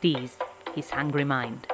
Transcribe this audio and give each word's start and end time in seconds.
Tease 0.00 0.36
His 0.74 0.92
Hungry 0.92 1.24
Mind. 1.24 1.66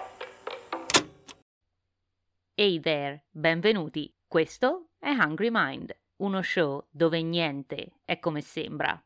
Hey 2.54 2.80
there, 2.80 3.26
benvenuti. 3.30 4.10
Questo 4.26 4.92
è 4.98 5.10
Hungry 5.10 5.50
Mind, 5.50 5.94
uno 6.22 6.40
show 6.40 6.86
dove 6.90 7.20
niente 7.20 8.00
è 8.02 8.18
come 8.20 8.40
sembra. 8.40 8.98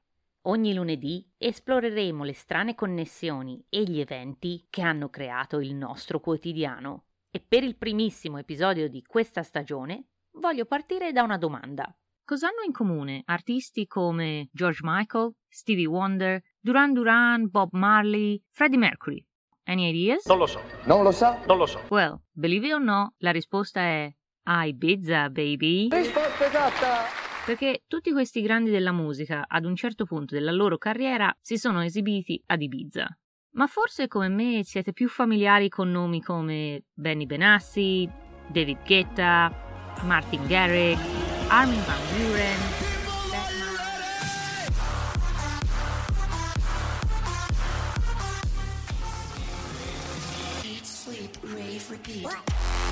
Ogni 0.43 0.73
lunedì 0.73 1.29
esploreremo 1.37 2.23
le 2.23 2.33
strane 2.33 2.77
connessioni 2.77 3.67
e 3.69 3.83
gli 3.83 3.99
eventi 3.99 4.69
che 4.71 4.83
hanno 4.83 5.09
creato 5.09 5.59
il 5.59 5.75
nostro 5.75 6.21
quotidiano. 6.21 7.07
E 7.29 7.41
per 7.41 7.65
il 7.65 7.77
primissimo 7.77 8.39
episodio 8.39 8.89
di 8.89 9.03
questa 9.03 9.43
stagione 9.43 10.11
voglio 10.35 10.65
partire 10.65 11.11
da 11.11 11.25
una 11.25 11.39
domanda. 11.39 11.93
Cosa 12.25 12.47
hanno 12.47 12.63
in 12.65 12.73
comune 12.73 13.23
artisti 13.25 13.89
come 13.89 14.49
George 14.53 14.83
Michael, 14.85 15.35
Stevie 15.49 15.87
Wonder, 15.87 16.41
Duran 16.61 16.93
Duran, 16.93 17.49
Bob 17.49 17.71
Marley, 17.73 18.43
Freddie 18.51 18.79
Mercury? 18.79 19.25
Any 19.65 19.89
ideas? 19.89 20.27
Non 20.27 20.39
lo 20.39 20.47
so. 20.47 20.61
Non 20.85 21.03
lo 21.03 21.13
sa? 21.13 21.39
Non 21.47 21.59
lo 21.59 21.67
so. 21.67 21.81
Well, 21.91 22.21
believe 22.33 22.67
it 22.67 22.73
or 22.73 22.81
no, 22.81 23.15
la 23.19 23.31
risposta 23.31 23.81
è 23.81 24.13
a 24.45 24.65
Ibiza, 24.65 25.29
baby. 25.31 25.89
Risposta 25.91 26.47
esatta! 26.47 27.05
Perché 27.45 27.85
tutti 27.87 28.13
questi 28.13 28.41
grandi 28.43 28.71
della 28.71 28.93
musica, 28.93 29.45
ad 29.47 29.65
un 29.65 29.77
certo 29.77 30.05
punto 30.05 30.35
della 30.35 30.53
loro 30.53 30.79
carriera, 30.79 31.35
si 31.41 31.57
sono 31.57 31.83
esibiti 31.83 32.43
ad 32.47 32.61
Ibiza. 32.61 33.07
Ma 33.53 33.67
forse 33.67 34.09
come 34.09 34.29
me 34.29 34.65
siete 34.65 34.93
più 34.93 35.09
familiari 35.09 35.69
con 35.69 35.91
nomi 35.91 36.23
come 36.23 36.85
Benny 36.93 37.27
Benassi, 37.27 38.09
David 38.49 38.79
Guetta, 38.87 39.53
Martin 40.05 40.47
Garrix, 40.47 40.99
Armin 41.49 41.83
van 41.85 41.99
Buren, 42.17 42.88
repeat. 51.89 52.87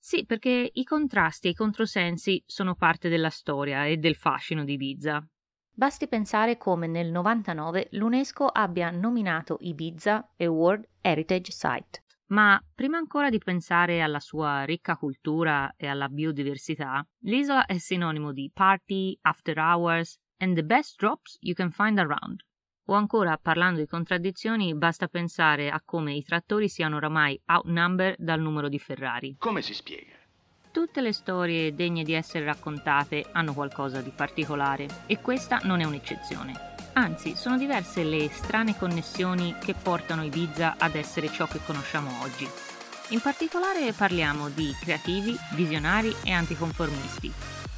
Sì, 0.00 0.24
perché 0.24 0.70
i 0.72 0.84
contrasti 0.84 1.48
e 1.48 1.50
i 1.50 1.54
controsensi 1.54 2.42
sono 2.46 2.74
parte 2.74 3.08
della 3.08 3.28
storia 3.28 3.84
e 3.84 3.98
del 3.98 4.16
fascino 4.16 4.64
di 4.64 4.72
Ibiza. 4.72 5.22
Basti 5.70 6.08
pensare 6.08 6.56
come 6.56 6.86
nel 6.86 7.10
99 7.10 7.88
l'UNESCO 7.92 8.46
abbia 8.46 8.90
nominato 8.90 9.58
Ibiza 9.60 10.32
a 10.36 10.48
World 10.50 10.88
Heritage 11.02 11.52
Site. 11.52 12.02
Ma 12.28 12.62
prima 12.74 12.98
ancora 12.98 13.30
di 13.30 13.38
pensare 13.38 14.02
alla 14.02 14.20
sua 14.20 14.64
ricca 14.64 14.96
cultura 14.96 15.72
e 15.76 15.86
alla 15.86 16.08
biodiversità, 16.08 17.06
l'isola 17.22 17.64
è 17.64 17.78
sinonimo 17.78 18.32
di 18.32 18.50
party, 18.52 19.16
after 19.22 19.58
hours 19.58 20.18
and 20.38 20.54
the 20.54 20.64
best 20.64 20.98
drops 20.98 21.38
you 21.40 21.54
can 21.54 21.70
find 21.70 21.98
around. 21.98 22.42
O 22.90 22.94
ancora, 22.94 23.36
parlando 23.36 23.80
di 23.80 23.86
contraddizioni, 23.86 24.74
basta 24.74 25.08
pensare 25.08 25.70
a 25.70 25.80
come 25.84 26.14
i 26.14 26.22
trattori 26.22 26.68
siano 26.68 26.96
oramai 26.96 27.38
outnumbered 27.46 28.16
dal 28.18 28.40
numero 28.40 28.68
di 28.68 28.78
Ferrari. 28.78 29.36
Come 29.38 29.60
si 29.60 29.74
spiega? 29.74 30.17
Tutte 30.78 31.00
le 31.00 31.12
storie 31.12 31.74
degne 31.74 32.04
di 32.04 32.12
essere 32.12 32.44
raccontate 32.44 33.26
hanno 33.32 33.52
qualcosa 33.52 34.00
di 34.00 34.12
particolare 34.14 34.86
e 35.06 35.20
questa 35.20 35.58
non 35.64 35.80
è 35.80 35.84
un'eccezione. 35.84 36.52
Anzi, 36.92 37.34
sono 37.34 37.58
diverse 37.58 38.04
le 38.04 38.30
strane 38.30 38.78
connessioni 38.78 39.56
che 39.58 39.74
portano 39.74 40.22
Ibiza 40.22 40.76
ad 40.78 40.94
essere 40.94 41.32
ciò 41.32 41.48
che 41.48 41.58
conosciamo 41.66 42.22
oggi. 42.22 42.48
In 43.08 43.20
particolare 43.20 43.92
parliamo 43.92 44.50
di 44.50 44.72
creativi, 44.80 45.36
visionari 45.54 46.14
e 46.22 46.30
anticonformisti, 46.30 47.32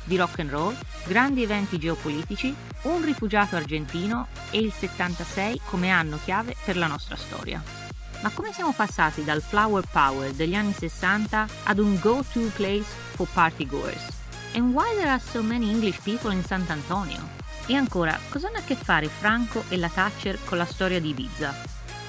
di 0.05 0.17
rock 0.19 0.41
and 0.41 0.51
roll, 0.51 0.77
grandi 1.07 1.43
eventi 1.43 1.79
geopolitici, 1.79 2.55
un 2.83 3.03
rifugiato 3.03 3.57
argentino 3.57 4.27
e 4.51 4.59
il 4.59 4.73
76 4.73 5.63
come 5.65 5.89
anno 5.89 6.19
chiave 6.23 6.55
per 6.67 6.77
la 6.77 6.87
nostra 6.87 7.17
storia. 7.17 7.80
Ma 8.21 8.31
come 8.31 8.53
siamo 8.53 8.73
passati 8.73 9.25
dal 9.25 9.41
flower 9.41 9.85
power 9.91 10.33
degli 10.33 10.55
anni 10.55 10.73
60 10.73 11.47
ad 11.65 11.79
un 11.79 11.99
go-to 12.01 12.51
place 12.55 12.87
for 13.15 13.27
party 13.33 13.67
goers? 13.67 14.19
And 14.55 14.75
why 14.75 14.95
there 14.97 15.09
are 15.09 15.21
so 15.21 15.43
many 15.43 15.71
English 15.71 16.01
people 16.03 16.33
in 16.33 16.45
Sant'Antonio? 16.45 17.39
E 17.67 17.75
ancora, 17.75 18.19
cosa 18.29 18.49
hanno 18.49 18.59
a 18.59 18.63
che 18.63 18.75
fare 18.75 19.09
Franco 19.09 19.65
e 19.69 19.77
la 19.77 19.89
Thatcher 19.89 20.39
con 20.45 20.59
la 20.59 20.67
storia 20.67 21.01
di 21.01 21.11
Ibiza? 21.11 21.55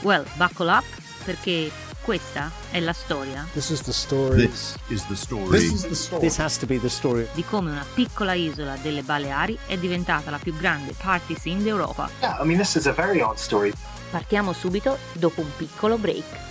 Well, 0.02 0.26
buckle 0.36 0.72
up, 0.72 0.86
perché 1.24 1.72
questa 2.02 2.52
è 2.72 2.80
la 2.80 2.94
storia 2.94 3.48
This 3.54 3.70
is 3.70 3.82
the 3.84 3.92
story. 3.92 4.48
This 4.48 4.78
is 4.90 5.06
the 5.08 5.16
story. 5.16 5.50
This 5.50 5.72
is 5.72 5.88
the 5.88 5.96
story. 5.96 6.22
This 6.22 6.38
has 6.40 6.58
to 6.58 6.66
be 6.66 6.80
the 6.80 6.90
story. 6.90 7.28
di 7.34 7.44
come 7.44 7.72
una 7.72 7.86
piccola 7.94 8.34
isola 8.34 8.76
delle 8.78 9.04
Baleari 9.04 9.58
è 9.68 9.78
diventata 9.78 10.30
la 10.32 10.40
più 10.40 10.56
grande 10.56 10.94
party 10.94 11.36
scene 11.36 11.62
d'Europa. 11.62 12.10
Yeah, 12.22 12.42
I 12.42 12.46
mean, 12.46 12.58
this 12.58 12.76
is 12.76 12.88
a 12.88 12.92
very 12.94 13.22
odd 13.22 13.36
story. 13.38 13.72
Partiamo 14.10 14.54
subito 14.54 14.98
dopo 15.14 15.42
un 15.42 15.52
piccolo 15.56 15.98
break. 15.98 16.50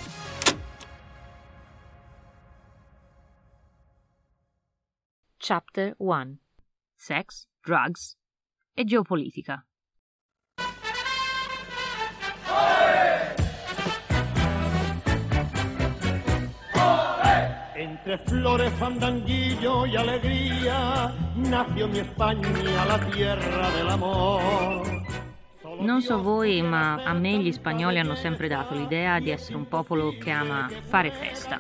Chapter 5.37 5.94
1 5.99 6.38
Sex, 6.97 7.47
Drugs 7.61 8.17
e 8.72 8.84
Geopolitica. 8.84 9.65
Entre 17.90 18.18
flores, 18.18 18.72
fandanguillo 18.74 19.84
y 19.84 19.96
alegría, 19.96 21.12
nació 21.34 21.88
mi 21.88 21.98
España, 21.98 22.84
la 22.86 23.00
tierra 23.10 23.68
del 23.70 23.88
amor. 23.88 24.82
Non 25.80 26.00
so 26.00 26.22
voi, 26.22 26.62
ma 26.62 27.02
a 27.02 27.12
me 27.14 27.38
gli 27.38 27.50
spagnoli 27.50 27.98
hanno 27.98 28.14
sempre 28.14 28.46
dato 28.46 28.74
l'idea 28.74 29.18
di 29.18 29.30
essere 29.30 29.56
un 29.56 29.66
popolo 29.66 30.14
che 30.20 30.30
ama 30.30 30.70
fare 30.86 31.10
festa. 31.10 31.58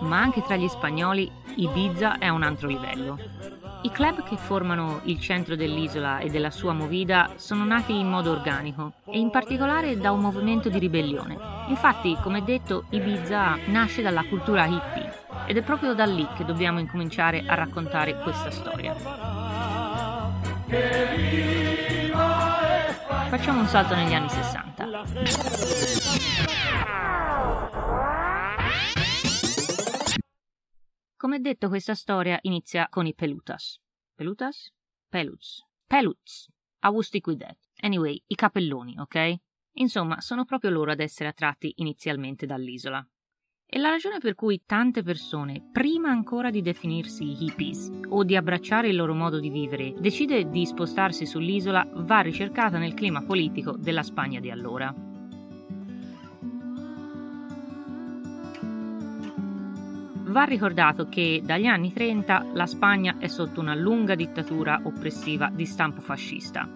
Ma 0.00 0.20
anche 0.20 0.42
tra 0.42 0.56
gli 0.56 0.66
spagnoli 0.66 1.30
Ibiza 1.54 2.18
è 2.18 2.26
a 2.26 2.32
un 2.32 2.42
altro 2.42 2.66
livello. 2.66 3.16
I 3.82 3.90
club 3.92 4.24
che 4.24 4.36
formano 4.36 5.02
il 5.04 5.20
centro 5.20 5.54
dell'isola 5.54 6.18
e 6.18 6.28
della 6.28 6.50
sua 6.50 6.72
movida 6.72 7.34
sono 7.36 7.64
nati 7.64 7.96
in 7.96 8.08
modo 8.08 8.32
organico 8.32 8.94
e 9.04 9.20
in 9.20 9.30
particolare 9.30 9.96
da 9.96 10.10
un 10.10 10.22
movimento 10.22 10.68
di 10.68 10.80
ribellione. 10.80 11.38
Infatti, 11.68 12.16
come 12.20 12.42
detto, 12.42 12.86
Ibiza 12.90 13.58
nasce 13.66 14.02
dalla 14.02 14.24
cultura 14.24 14.66
hippie 14.66 15.07
ed 15.48 15.56
è 15.56 15.62
proprio 15.62 15.94
da 15.94 16.04
lì 16.04 16.28
che 16.36 16.44
dobbiamo 16.44 16.78
incominciare 16.78 17.42
a 17.46 17.54
raccontare 17.54 18.20
questa 18.20 18.50
storia. 18.50 18.94
Facciamo 23.30 23.60
un 23.60 23.66
salto 23.66 23.94
negli 23.94 24.12
anni 24.12 24.28
60. 24.28 24.86
Come 31.16 31.40
detto, 31.40 31.68
questa 31.68 31.94
storia 31.94 32.38
inizia 32.42 32.86
con 32.90 33.06
i 33.06 33.14
Pelutas. 33.14 33.80
Pelutas? 34.14 34.70
Peluts. 35.08 35.64
Peluts. 35.86 36.48
I 36.82 36.88
will 36.88 37.00
stick 37.00 37.26
with 37.26 37.38
that. 37.38 37.56
Anyway, 37.80 38.22
i 38.26 38.34
capelloni, 38.34 38.98
ok? 38.98 39.34
Insomma, 39.78 40.20
sono 40.20 40.44
proprio 40.44 40.68
loro 40.70 40.90
ad 40.90 41.00
essere 41.00 41.30
attratti 41.30 41.72
inizialmente 41.76 42.44
dall'isola. 42.44 43.02
E 43.70 43.78
la 43.78 43.90
ragione 43.90 44.16
per 44.16 44.34
cui 44.34 44.62
tante 44.64 45.02
persone, 45.02 45.62
prima 45.70 46.08
ancora 46.08 46.48
di 46.48 46.62
definirsi 46.62 47.44
hippies 47.44 47.90
o 48.08 48.24
di 48.24 48.34
abbracciare 48.34 48.88
il 48.88 48.96
loro 48.96 49.12
modo 49.14 49.38
di 49.38 49.50
vivere, 49.50 49.92
decide 49.98 50.48
di 50.48 50.64
spostarsi 50.64 51.26
sull'isola 51.26 51.86
va 51.96 52.20
ricercata 52.20 52.78
nel 52.78 52.94
clima 52.94 53.20
politico 53.20 53.76
della 53.76 54.02
Spagna 54.02 54.40
di 54.40 54.50
allora. 54.50 54.94
Va 60.28 60.44
ricordato 60.44 61.10
che 61.10 61.42
dagli 61.44 61.66
anni 61.66 61.92
30 61.92 62.46
la 62.54 62.66
Spagna 62.66 63.16
è 63.18 63.26
sotto 63.26 63.60
una 63.60 63.74
lunga 63.74 64.14
dittatura 64.14 64.80
oppressiva 64.82 65.50
di 65.52 65.66
stampo 65.66 66.00
fascista. 66.00 66.66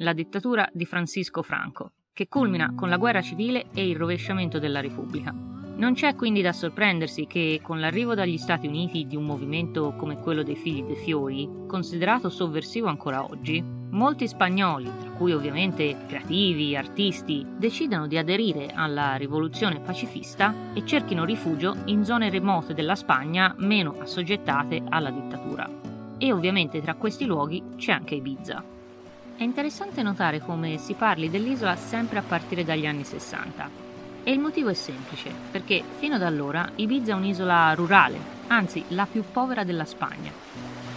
La 0.00 0.12
dittatura 0.12 0.68
di 0.70 0.84
Francisco 0.84 1.42
Franco, 1.42 1.92
che 2.12 2.28
culmina 2.28 2.74
con 2.74 2.90
la 2.90 2.98
guerra 2.98 3.22
civile 3.22 3.68
e 3.72 3.88
il 3.88 3.96
rovesciamento 3.96 4.58
della 4.58 4.82
Repubblica. 4.82 5.53
Non 5.76 5.94
c'è 5.94 6.14
quindi 6.14 6.40
da 6.40 6.52
sorprendersi 6.52 7.26
che, 7.26 7.58
con 7.60 7.80
l'arrivo 7.80 8.14
dagli 8.14 8.38
Stati 8.38 8.68
Uniti 8.68 9.08
di 9.08 9.16
un 9.16 9.24
movimento 9.24 9.92
come 9.96 10.20
quello 10.20 10.44
dei 10.44 10.54
Figli 10.54 10.84
dei 10.84 10.94
Fiori, 10.94 11.48
considerato 11.66 12.30
sovversivo 12.30 12.86
ancora 12.86 13.24
oggi, 13.24 13.60
molti 13.90 14.28
spagnoli, 14.28 14.88
tra 15.00 15.10
cui 15.10 15.32
ovviamente 15.32 15.96
creativi, 16.06 16.76
artisti, 16.76 17.44
decidano 17.56 18.06
di 18.06 18.16
aderire 18.16 18.70
alla 18.72 19.16
rivoluzione 19.16 19.80
pacifista 19.80 20.54
e 20.74 20.86
cerchino 20.86 21.24
rifugio 21.24 21.74
in 21.86 22.04
zone 22.04 22.30
remote 22.30 22.72
della 22.72 22.94
Spagna 22.94 23.52
meno 23.58 23.96
assoggettate 23.98 24.80
alla 24.88 25.10
dittatura. 25.10 25.68
E 26.18 26.32
ovviamente 26.32 26.80
tra 26.82 26.94
questi 26.94 27.24
luoghi 27.24 27.60
c'è 27.76 27.90
anche 27.90 28.14
Ibiza. 28.14 28.62
È 29.36 29.42
interessante 29.42 30.04
notare 30.04 30.38
come 30.38 30.78
si 30.78 30.94
parli 30.94 31.28
dell'isola 31.28 31.74
sempre 31.74 32.18
a 32.18 32.22
partire 32.22 32.62
dagli 32.62 32.86
anni 32.86 33.02
60. 33.02 33.83
E 34.26 34.32
il 34.32 34.38
motivo 34.40 34.70
è 34.70 34.74
semplice, 34.74 35.30
perché 35.50 35.84
fino 35.98 36.14
ad 36.14 36.22
allora 36.22 36.70
Ibiza 36.76 37.12
è 37.12 37.14
un'isola 37.14 37.74
rurale, 37.74 38.18
anzi 38.46 38.82
la 38.88 39.04
più 39.04 39.22
povera 39.30 39.64
della 39.64 39.84
Spagna. 39.84 40.32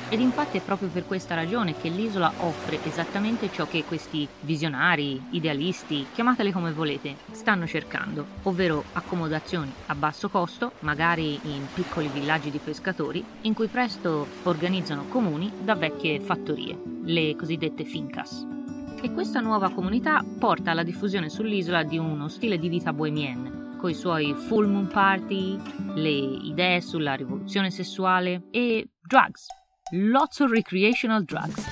Ed 0.09 0.21
infatti 0.21 0.57
è 0.57 0.61
proprio 0.61 0.87
per 0.87 1.05
questa 1.05 1.35
ragione 1.35 1.75
che 1.75 1.89
l'isola 1.89 2.31
offre 2.37 2.79
esattamente 2.85 3.51
ciò 3.51 3.67
che 3.67 3.83
questi 3.83 4.25
visionari, 4.39 5.21
idealisti, 5.31 6.07
chiamateli 6.13 6.53
come 6.53 6.71
volete, 6.71 7.17
stanno 7.31 7.67
cercando, 7.67 8.25
ovvero 8.43 8.85
accomodazioni 8.93 9.73
a 9.87 9.95
basso 9.95 10.29
costo, 10.29 10.71
magari 10.79 11.37
in 11.43 11.65
piccoli 11.73 12.07
villaggi 12.07 12.49
di 12.49 12.61
pescatori, 12.63 13.21
in 13.41 13.53
cui 13.53 13.67
presto 13.67 14.25
organizzano 14.43 15.03
comuni 15.09 15.51
da 15.61 15.75
vecchie 15.75 16.21
fattorie, 16.21 16.79
le 17.03 17.35
cosiddette 17.35 17.83
fincas 17.83 18.55
e 19.01 19.13
questa 19.13 19.39
nuova 19.39 19.69
comunità 19.69 20.23
porta 20.39 20.71
alla 20.71 20.83
diffusione 20.83 21.29
sull'isola 21.29 21.83
di 21.83 21.97
uno 21.97 22.27
stile 22.27 22.57
di 22.57 22.67
vita 22.69 22.93
bohemienne, 22.93 23.75
con 23.77 23.89
i 23.89 23.93
suoi 23.93 24.33
full 24.33 24.67
moon 24.67 24.87
party, 24.87 25.57
le 25.93 26.09
idee 26.09 26.81
sulla 26.81 27.13
rivoluzione 27.13 27.69
sessuale 27.69 28.47
e 28.51 28.89
drugs. 29.01 29.45
Lots 29.91 30.39
of 30.39 30.51
recreational 30.51 31.23
drugs. 31.23 31.65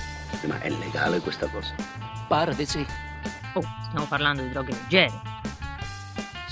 Ma 0.46 0.60
è 0.60 0.70
legale 0.70 1.20
questa 1.20 1.48
cosa? 1.48 1.74
Pare 2.28 2.54
di 2.54 2.64
sì. 2.64 2.84
Oh, 3.54 3.62
stiamo 3.88 4.06
parlando 4.06 4.42
di 4.42 4.48
droghe 4.50 4.72
leggere. 4.72 5.35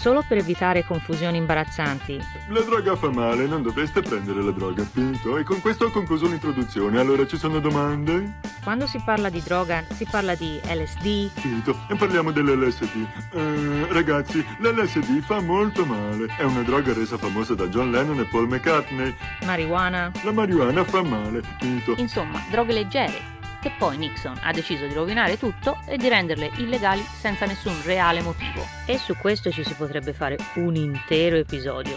Solo 0.04 0.22
per 0.28 0.36
evitare 0.36 0.84
confusioni 0.84 1.38
imbarazzanti, 1.38 2.20
La 2.48 2.60
droga 2.60 2.94
fa 2.94 3.10
male, 3.10 3.46
non 3.46 3.62
dovreste 3.62 4.02
prendere 4.02 4.42
la 4.42 4.50
droga, 4.50 4.84
finito. 4.84 5.38
E 5.38 5.44
con 5.44 5.62
questo 5.62 5.86
ho 5.86 5.90
concluso 5.90 6.26
l'introduzione. 6.26 7.00
Allora 7.00 7.26
ci 7.26 7.38
sono 7.38 7.58
domande? 7.58 8.52
quando 8.64 8.86
si 8.86 8.98
parla 9.04 9.28
di 9.28 9.42
droga 9.42 9.84
si 9.92 10.06
parla 10.10 10.34
di 10.34 10.58
LSD, 10.64 11.30
Finito. 11.38 11.78
E 11.88 11.94
parliamo 11.96 12.32
dell'LSD. 12.32 13.06
Eh, 13.32 13.86
ragazzi, 13.92 14.44
l'LSD 14.58 15.20
fa 15.20 15.40
molto 15.40 15.84
male. 15.84 16.26
È 16.36 16.42
una 16.42 16.62
droga 16.62 16.92
resa 16.94 17.18
famosa 17.18 17.54
da 17.54 17.66
John 17.68 17.90
Lennon 17.90 18.18
e 18.20 18.24
Paul 18.24 18.48
McCartney. 18.48 19.14
marijuana, 19.44 20.10
La 20.22 20.32
marijuana 20.32 20.82
fa 20.84 21.02
male, 21.02 21.42
finito. 21.60 21.94
insomma 21.98 22.42
droghe 22.50 22.72
leggere, 22.72 23.20
che 23.64 23.72
poi 23.78 23.96
Nixon 23.96 24.38
ha 24.42 24.52
deciso 24.52 24.86
di 24.86 24.92
rovinare 24.92 25.38
tutto 25.38 25.78
e 25.88 25.96
di 25.96 26.06
renderle 26.06 26.50
illegali 26.58 27.00
senza 27.00 27.46
nessun 27.46 27.72
reale 27.84 28.20
motivo. 28.20 28.62
E 28.84 28.98
su 28.98 29.16
questo 29.16 29.50
ci 29.50 29.64
si 29.64 29.72
potrebbe 29.72 30.12
fare 30.12 30.36
un 30.56 30.74
intero 30.74 31.36
episodio. 31.36 31.96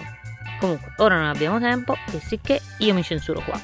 Comunque, 0.62 0.94
ora 1.00 1.18
non 1.18 1.26
abbiamo 1.26 1.60
tempo 1.60 1.98
e 2.14 2.20
sicché 2.22 2.62
io 2.78 2.94
mi 2.94 3.04
censuro 3.04 3.42
qua. 3.42 3.60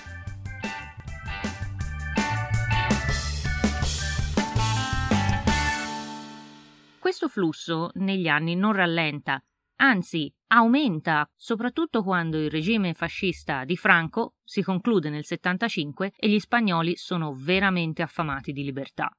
Questo 6.99 7.29
flusso 7.29 7.91
negli 7.93 8.27
anni 8.27 8.55
non 8.55 8.73
rallenta, 8.73 9.41
anzi 9.77 10.29
aumenta, 10.53 11.27
soprattutto 11.35 12.03
quando 12.03 12.37
il 12.37 12.49
regime 12.49 12.93
fascista 12.93 13.65
di 13.65 13.75
Franco 13.75 14.35
si 14.43 14.61
conclude 14.61 15.09
nel 15.09 15.25
75 15.25 16.13
e 16.15 16.29
gli 16.29 16.39
spagnoli 16.39 16.95
sono 16.95 17.33
veramente 17.33 18.03
affamati 18.03 18.51
di 18.51 18.63
libertà. 18.63 19.09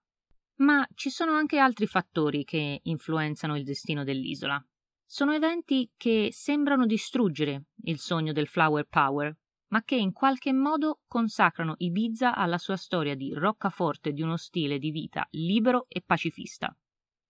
Ma 0.56 0.86
ci 0.94 1.10
sono 1.10 1.32
anche 1.32 1.58
altri 1.58 1.86
fattori 1.86 2.44
che 2.44 2.80
influenzano 2.84 3.56
il 3.56 3.64
destino 3.64 4.04
dell'isola. 4.04 4.64
Sono 5.04 5.32
eventi 5.32 5.90
che 5.96 6.28
sembrano 6.30 6.86
distruggere 6.86 7.64
il 7.82 7.98
sogno 7.98 8.32
del 8.32 8.46
flower 8.46 8.86
power, 8.88 9.36
ma 9.68 9.82
che 9.82 9.96
in 9.96 10.12
qualche 10.12 10.52
modo 10.52 11.00
consacrano 11.08 11.74
Ibiza 11.78 12.36
alla 12.36 12.58
sua 12.58 12.76
storia 12.76 13.16
di 13.16 13.32
roccaforte 13.34 14.12
di 14.12 14.22
uno 14.22 14.36
stile 14.36 14.78
di 14.78 14.92
vita 14.92 15.26
libero 15.30 15.86
e 15.88 16.00
pacifista. 16.06 16.74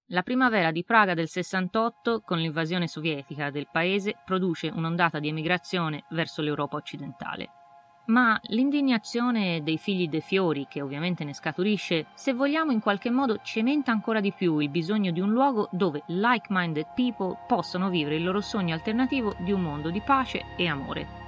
La 0.08 0.22
primavera 0.22 0.70
di 0.70 0.84
Praga 0.84 1.14
del 1.14 1.28
68, 1.28 2.20
con 2.20 2.38
l'invasione 2.38 2.86
sovietica 2.86 3.50
del 3.50 3.68
paese, 3.72 4.16
produce 4.22 4.68
un'ondata 4.68 5.18
di 5.18 5.28
emigrazione 5.28 6.04
verso 6.10 6.42
l'Europa 6.42 6.76
occidentale. 6.76 7.48
Ma 8.06 8.38
l'indignazione 8.48 9.62
dei 9.62 9.78
figli 9.78 10.06
dei 10.08 10.20
fiori, 10.20 10.66
che 10.68 10.82
ovviamente 10.82 11.24
ne 11.24 11.32
scaturisce, 11.32 12.08
se 12.12 12.34
vogliamo 12.34 12.70
in 12.70 12.80
qualche 12.80 13.08
modo 13.08 13.40
cementa 13.42 13.92
ancora 13.92 14.20
di 14.20 14.32
più 14.32 14.58
il 14.58 14.68
bisogno 14.68 15.10
di 15.10 15.20
un 15.20 15.30
luogo 15.30 15.70
dove 15.72 16.02
like-minded 16.08 16.88
people 16.94 17.38
possano 17.46 17.88
vivere 17.88 18.16
il 18.16 18.24
loro 18.24 18.42
sogno 18.42 18.74
alternativo 18.74 19.34
di 19.38 19.52
un 19.52 19.62
mondo 19.62 19.88
di 19.88 20.02
pace 20.02 20.44
e 20.58 20.66
amore. 20.68 21.23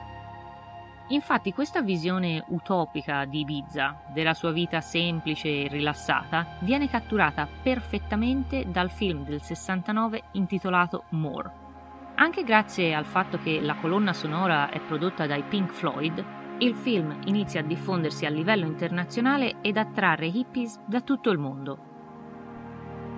Infatti 1.08 1.52
questa 1.52 1.82
visione 1.82 2.42
utopica 2.48 3.24
di 3.26 3.40
Ibiza, 3.40 4.00
della 4.12 4.34
sua 4.34 4.50
vita 4.50 4.80
semplice 4.80 5.48
e 5.48 5.68
rilassata, 5.68 6.56
viene 6.60 6.88
catturata 6.88 7.46
perfettamente 7.62 8.64
dal 8.68 8.90
film 8.90 9.24
del 9.24 9.40
69 9.40 10.22
intitolato 10.32 11.04
More. 11.10 11.64
Anche 12.16 12.42
grazie 12.42 12.92
al 12.92 13.04
fatto 13.04 13.38
che 13.38 13.60
la 13.60 13.76
colonna 13.76 14.12
sonora 14.12 14.68
è 14.70 14.80
prodotta 14.80 15.26
dai 15.26 15.44
Pink 15.44 15.70
Floyd, 15.70 16.24
il 16.58 16.74
film 16.74 17.20
inizia 17.26 17.60
a 17.60 17.64
diffondersi 17.64 18.24
a 18.24 18.30
livello 18.30 18.64
internazionale 18.64 19.56
ed 19.60 19.76
attrarre 19.76 20.26
hippies 20.26 20.80
da 20.86 21.02
tutto 21.02 21.30
il 21.30 21.38
mondo. 21.38 21.85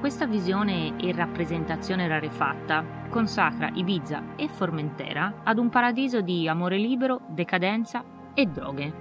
Questa 0.00 0.27
visione 0.27 0.97
e 0.97 1.12
rappresentazione 1.12 2.06
rarefatta 2.06 2.85
consacra 3.09 3.69
Ibiza 3.75 4.37
e 4.37 4.47
Formentera 4.47 5.41
ad 5.43 5.59
un 5.59 5.71
paradiso 5.71 6.21
di 6.21 6.47
amore 6.47 6.79
libero, 6.79 7.23
decadenza 7.29 8.05
e 8.33 8.47
droghe. 8.47 8.93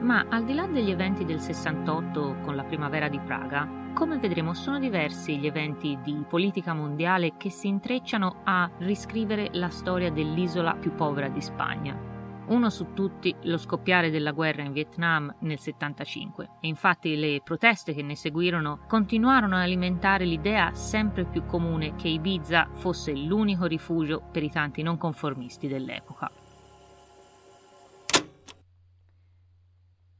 Ma 0.00 0.26
al 0.28 0.44
di 0.44 0.54
là 0.54 0.68
degli 0.68 0.92
eventi 0.92 1.24
del 1.24 1.40
68 1.40 2.36
con 2.42 2.54
la 2.54 2.62
primavera 2.62 3.08
di 3.08 3.18
Praga, 3.18 3.68
come 3.94 4.18
vedremo 4.18 4.54
sono 4.54 4.78
diversi 4.78 5.38
gli 5.38 5.46
eventi 5.46 5.98
di 6.04 6.24
politica 6.28 6.72
mondiale 6.72 7.32
che 7.36 7.50
si 7.50 7.66
intrecciano 7.66 8.42
a 8.44 8.70
riscrivere 8.78 9.48
la 9.54 9.70
storia 9.70 10.12
dell'isola 10.12 10.76
più 10.76 10.94
povera 10.94 11.28
di 11.28 11.40
Spagna. 11.40 12.11
Uno 12.46 12.70
su 12.70 12.92
tutti 12.92 13.34
lo 13.42 13.56
scoppiare 13.56 14.10
della 14.10 14.32
guerra 14.32 14.62
in 14.62 14.72
Vietnam 14.72 15.34
nel 15.40 15.58
75 15.58 16.50
e 16.60 16.66
infatti 16.66 17.16
le 17.16 17.40
proteste 17.42 17.94
che 17.94 18.02
ne 18.02 18.16
seguirono 18.16 18.84
continuarono 18.88 19.54
ad 19.54 19.62
alimentare 19.62 20.24
l'idea 20.24 20.72
sempre 20.74 21.24
più 21.24 21.46
comune 21.46 21.94
che 21.94 22.08
Ibiza 22.08 22.68
fosse 22.74 23.14
l'unico 23.14 23.66
rifugio 23.66 24.20
per 24.30 24.42
i 24.42 24.50
tanti 24.50 24.82
non 24.82 24.98
conformisti 24.98 25.68
dell'epoca. 25.68 26.30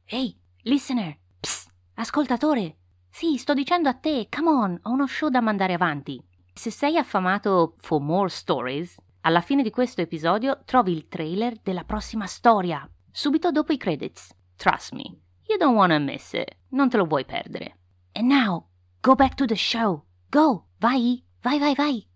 Ehi, 0.05 0.37
listener! 0.61 1.17
Psst, 1.39 1.71
ascoltatore! 1.95 2.77
Sì, 3.09 3.37
sto 3.37 3.53
dicendo 3.53 3.89
a 3.89 3.93
te, 3.93 4.27
come 4.29 4.49
on, 4.49 4.79
ho 4.81 4.91
uno 4.91 5.07
show 5.07 5.29
da 5.29 5.41
mandare 5.41 5.73
avanti. 5.73 6.23
Se 6.53 6.71
sei 6.71 6.97
affamato 6.97 7.75
for 7.77 8.01
more 8.01 8.29
stories, 8.29 8.97
alla 9.25 9.41
fine 9.41 9.63
di 9.63 9.69
questo 9.69 10.01
episodio 10.01 10.63
trovi 10.65 10.91
il 10.91 11.07
trailer 11.07 11.57
della 11.61 11.85
prossima 11.85 12.25
storia, 12.25 12.89
subito 13.09 13.51
dopo 13.51 13.71
i 13.71 13.77
credits. 13.77 14.35
Trust 14.55 14.91
me, 14.91 15.03
you 15.47 15.57
don't 15.57 15.75
wanna 15.75 15.97
miss 15.97 16.33
it, 16.33 16.57
non 16.69 16.89
te 16.89 16.97
lo 16.97 17.05
vuoi 17.05 17.23
perdere. 17.23 17.77
And 18.13 18.29
now, 18.29 18.69
go 18.99 19.15
back 19.15 19.35
to 19.35 19.45
the 19.45 19.55
show. 19.55 20.05
Go, 20.29 20.71
vai, 20.79 21.23
vai, 21.41 21.57
vai, 21.57 21.73
vai. 21.73 22.07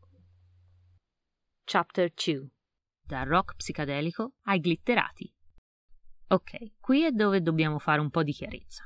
Chapter 1.63 2.11
2 2.13 2.49
Da 3.01 3.23
rock 3.23 3.55
psicadelico 3.55 4.33
ai 4.43 4.59
glitterati. 4.59 5.33
Ok, 6.27 6.73
qui 6.81 7.05
è 7.05 7.11
dove 7.11 7.41
dobbiamo 7.41 7.79
fare 7.79 8.01
un 8.01 8.09
po' 8.09 8.23
di 8.23 8.33
chiarezza. 8.33 8.83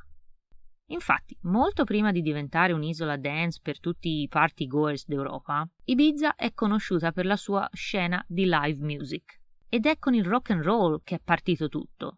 Infatti, 0.91 1.37
molto 1.43 1.85
prima 1.85 2.11
di 2.11 2.21
diventare 2.21 2.73
un'isola 2.73 3.15
dance 3.15 3.59
per 3.61 3.79
tutti 3.79 4.21
i 4.21 4.27
party 4.27 4.67
goers 4.67 5.05
d'Europa, 5.07 5.67
Ibiza 5.85 6.35
è 6.35 6.53
conosciuta 6.53 7.13
per 7.13 7.25
la 7.25 7.37
sua 7.37 7.69
scena 7.71 8.23
di 8.27 8.45
live 8.45 8.83
music. 8.83 9.39
Ed 9.69 9.85
è 9.85 9.97
con 9.97 10.13
il 10.13 10.25
rock 10.25 10.49
and 10.51 10.63
roll 10.63 10.99
che 11.03 11.15
è 11.15 11.21
partito 11.23 11.69
tutto. 11.69 12.17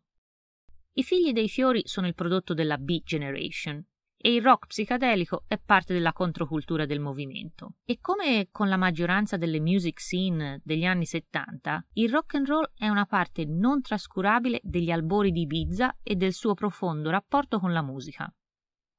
I 0.94 1.03
figli 1.03 1.34
dei 1.34 1.50
fiori 1.50 1.84
sono 1.86 2.08
il 2.08 2.15
prodotto 2.15 2.56
della 2.56 2.77
Beat 2.77 3.03
Generation 3.03 3.84
e 4.18 4.34
il 4.34 4.42
rock 4.42 4.68
psicadelico 4.68 5.44
è 5.48 5.60
parte 5.60 5.94
della 5.94 6.13
controcultura 6.13 6.88
del 6.88 7.00
movimento. 7.00 7.75
E 7.84 8.00
come 8.00 8.48
con 8.51 8.70
la 8.70 8.77
maggioranza 8.77 9.38
delle 9.38 9.60
music 9.60 10.00
scene 10.00 10.62
degli 10.63 10.86
anni 10.86 11.06
70, 11.06 11.88
il 11.94 12.10
rock 12.10 12.36
and 12.36 12.48
roll 12.48 12.72
è 12.75 12.88
una 12.88 13.06
parte 13.06 13.46
non 13.46 13.82
trascurabile 13.82 14.62
degli 14.63 14.89
albori 14.89 15.32
di 15.32 15.42
Ibiza 15.42 15.98
e 16.01 16.15
del 16.15 16.34
suo 16.34 16.56
profondo 16.56 17.12
rapporto 17.12 17.60
con 17.60 17.72
la 17.72 17.84
musica. 17.84 18.34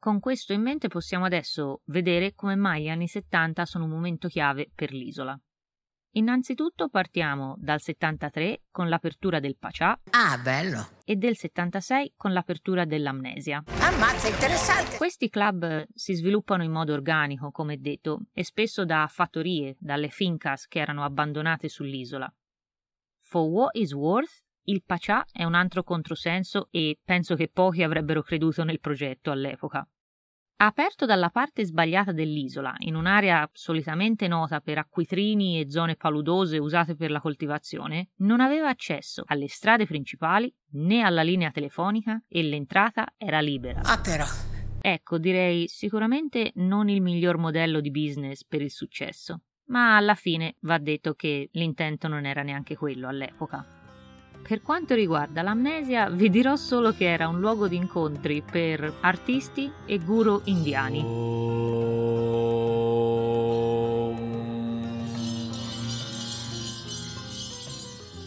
Con 0.04 0.20
questo 0.20 0.52
in 0.52 0.60
mente 0.60 0.88
possiamo 0.88 1.24
adesso 1.24 1.80
vedere 1.86 2.34
come 2.34 2.56
mai 2.56 2.82
gli 2.82 2.88
anni 2.90 3.08
70 3.08 3.64
sono 3.64 3.84
un 3.84 3.90
momento 3.90 4.28
chiave 4.28 4.70
per 4.74 4.92
l'isola. 4.92 5.34
Innanzitutto 6.16 6.90
partiamo 6.90 7.54
dal 7.56 7.80
73 7.80 8.64
con 8.70 8.90
l'apertura 8.90 9.40
del 9.40 9.56
Pachà 9.56 9.98
Ah, 10.10 10.36
bello. 10.36 10.88
e 11.06 11.16
del 11.16 11.38
76 11.38 12.12
con 12.16 12.34
l'apertura 12.34 12.84
dell'Amnesia. 12.84 13.64
Ammazza, 13.80 14.28
interessante. 14.28 14.98
Questi 14.98 15.30
club 15.30 15.86
si 15.94 16.12
sviluppano 16.12 16.62
in 16.62 16.70
modo 16.70 16.92
organico, 16.92 17.50
come 17.50 17.78
detto, 17.80 18.26
e 18.34 18.44
spesso 18.44 18.84
da 18.84 19.06
fattorie, 19.10 19.74
dalle 19.80 20.10
fincas 20.10 20.66
che 20.66 20.80
erano 20.80 21.02
abbandonate 21.02 21.70
sull'isola. 21.70 22.30
For 23.22 23.48
what 23.48 23.74
is 23.74 23.94
worth, 23.94 24.42
il 24.64 24.82
Pachà 24.84 25.24
è 25.32 25.44
un 25.44 25.54
altro 25.54 25.82
controsenso 25.82 26.68
e 26.70 26.98
penso 27.02 27.36
che 27.36 27.48
pochi 27.48 27.82
avrebbero 27.82 28.20
creduto 28.20 28.64
nel 28.64 28.80
progetto 28.80 29.30
all'epoca. 29.30 29.86
Aperto 30.56 31.04
dalla 31.04 31.30
parte 31.30 31.64
sbagliata 31.64 32.12
dell'isola, 32.12 32.74
in 32.78 32.94
un'area 32.94 33.48
solitamente 33.52 34.28
nota 34.28 34.60
per 34.60 34.78
acquitrini 34.78 35.60
e 35.60 35.68
zone 35.68 35.96
paludose 35.96 36.58
usate 36.58 36.94
per 36.94 37.10
la 37.10 37.20
coltivazione, 37.20 38.10
non 38.18 38.40
aveva 38.40 38.68
accesso 38.68 39.24
alle 39.26 39.48
strade 39.48 39.84
principali 39.84 40.54
né 40.74 41.02
alla 41.02 41.22
linea 41.22 41.50
telefonica 41.50 42.22
e 42.28 42.42
l'entrata 42.44 43.14
era 43.16 43.40
libera. 43.40 43.80
Ah, 43.82 44.00
però. 44.00 44.24
Ecco, 44.80 45.18
direi 45.18 45.66
sicuramente 45.66 46.52
non 46.56 46.88
il 46.88 47.02
miglior 47.02 47.36
modello 47.36 47.80
di 47.80 47.90
business 47.90 48.44
per 48.44 48.62
il 48.62 48.70
successo, 48.70 49.40
ma 49.66 49.96
alla 49.96 50.14
fine 50.14 50.54
va 50.60 50.78
detto 50.78 51.14
che 51.14 51.48
l'intento 51.52 52.06
non 52.06 52.26
era 52.26 52.42
neanche 52.42 52.76
quello 52.76 53.08
all'epoca. 53.08 53.83
Per 54.46 54.60
quanto 54.60 54.94
riguarda 54.94 55.40
l'amnesia, 55.40 56.10
vi 56.10 56.28
dirò 56.28 56.54
solo 56.56 56.92
che 56.92 57.10
era 57.10 57.28
un 57.28 57.40
luogo 57.40 57.66
di 57.66 57.76
incontri 57.76 58.42
per 58.42 58.92
artisti 59.00 59.72
e 59.86 59.98
guru 59.98 60.42
indiani. 60.44 61.00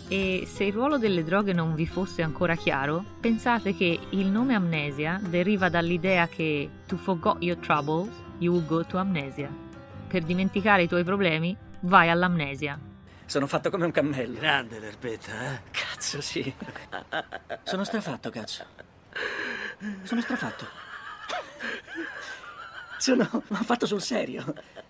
E 0.08 0.48
se 0.48 0.64
il 0.64 0.74
ruolo 0.74 0.98
delle 0.98 1.24
droghe 1.24 1.54
non 1.54 1.76
vi 1.76 1.86
fosse 1.86 2.24
ancora 2.24 2.56
chiaro, 2.56 3.04
pensate 3.20 3.76
che 3.76 4.00
il 4.10 4.26
nome 4.26 4.56
amnesia 4.56 5.22
deriva 5.24 5.70
dall'idea 5.70 6.28
che 6.28 6.68
to 6.88 6.98
forget 6.98 7.36
your 7.42 7.58
troubles, 7.58 8.10
you 8.40 8.66
go 8.66 8.84
to 8.84 8.98
amnesia. 8.98 9.54
Per 10.08 10.24
dimenticare 10.24 10.82
i 10.82 10.88
tuoi 10.88 11.04
problemi, 11.04 11.56
vai 11.82 12.10
all'amnesia. 12.10 12.80
Sono 13.28 13.46
fatto 13.46 13.70
come 13.70 13.84
un 13.84 13.92
cammello. 13.92 14.40
Grande 14.40 14.80
l'erbetta, 14.80 15.52
eh? 15.52 15.62
Cazzo, 15.72 16.22
sì. 16.22 16.52
Sono 17.64 17.84
strafatto, 17.84 18.30
cazzo. 18.30 18.64
Sono 20.04 20.22
strafatto. 20.22 20.66
Sono 22.98 23.26
fatto 23.26 23.86
sul 23.86 24.02
serio. 24.02 24.46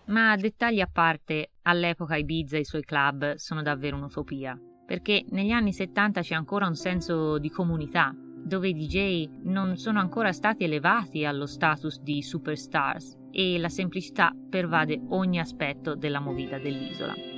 Ma 0.06 0.36
dettagli 0.36 0.80
a 0.80 0.90
parte, 0.92 1.50
all'epoca 1.64 2.16
Ibiza 2.16 2.58
e 2.58 2.60
i 2.60 2.66
suoi 2.66 2.84
club 2.84 3.34
sono 3.36 3.64
davvero 3.64 3.98
un'utopia, 3.98 4.56
perché 4.86 5.26
negli 5.30 5.52
anni 5.52 5.74
70 5.74 6.22
c'è 6.22 6.36
ancora 6.36 6.68
un 6.68 6.76
senso 6.76 7.40
di 7.40 7.50
comunità, 7.50 8.14
dove 8.16 8.70
i 8.70 8.74
DJ 8.74 9.28
non 9.46 9.78
sono 9.78 10.00
ancora 10.00 10.32
stati 10.32 10.64
elevati 10.64 11.26
allo 11.26 11.48
status 11.48 12.00
di 12.02 12.22
superstars 12.22 13.18
e 13.32 13.58
la 13.58 13.70
semplicità 13.70 14.32
pervade 14.48 15.02
ogni 15.10 15.40
aspetto 15.40 15.96
della 15.96 16.20
movida 16.20 16.60
dell'isola. 16.60 17.37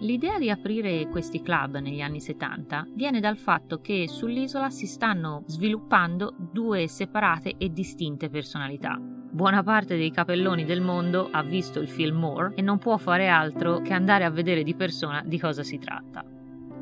L'idea 0.00 0.38
di 0.38 0.50
aprire 0.50 1.08
questi 1.08 1.40
club 1.40 1.78
negli 1.78 2.02
anni 2.02 2.20
70 2.20 2.88
viene 2.92 3.18
dal 3.18 3.38
fatto 3.38 3.80
che 3.80 4.06
sull'isola 4.06 4.68
si 4.68 4.86
stanno 4.86 5.42
sviluppando 5.46 6.34
due 6.36 6.86
separate 6.86 7.54
e 7.56 7.70
distinte 7.70 8.28
personalità. 8.28 8.98
Buona 9.00 9.62
parte 9.62 9.96
dei 9.96 10.10
capelloni 10.10 10.66
del 10.66 10.82
mondo 10.82 11.28
ha 11.30 11.42
visto 11.42 11.80
il 11.80 11.88
film 11.88 12.18
More 12.18 12.52
e 12.56 12.60
non 12.60 12.76
può 12.76 12.98
fare 12.98 13.28
altro 13.28 13.80
che 13.80 13.94
andare 13.94 14.24
a 14.24 14.30
vedere 14.30 14.62
di 14.62 14.74
persona 14.74 15.22
di 15.24 15.38
cosa 15.38 15.62
si 15.62 15.78
tratta. 15.78 16.22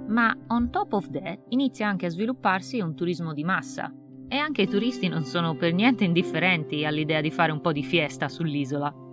Ma 0.09 0.37
on 0.49 0.71
top 0.71 0.93
of 0.95 1.09
that 1.11 1.39
inizia 1.51 1.87
anche 1.87 2.07
a 2.07 2.11
svilupparsi 2.11 2.81
un 2.81 2.97
turismo 2.97 3.33
di 3.33 3.45
massa 3.45 3.93
e 4.27 4.37
anche 4.37 4.63
i 4.63 4.69
turisti 4.69 5.07
non 5.07 5.25
sono 5.25 5.55
per 5.55 5.73
niente 5.73 6.03
indifferenti 6.03 6.85
all'idea 6.85 7.21
di 7.21 7.31
fare 7.31 7.53
un 7.53 7.61
po' 7.61 7.71
di 7.71 7.85
fiesta 7.85 8.29
sull'isola. 8.29 9.04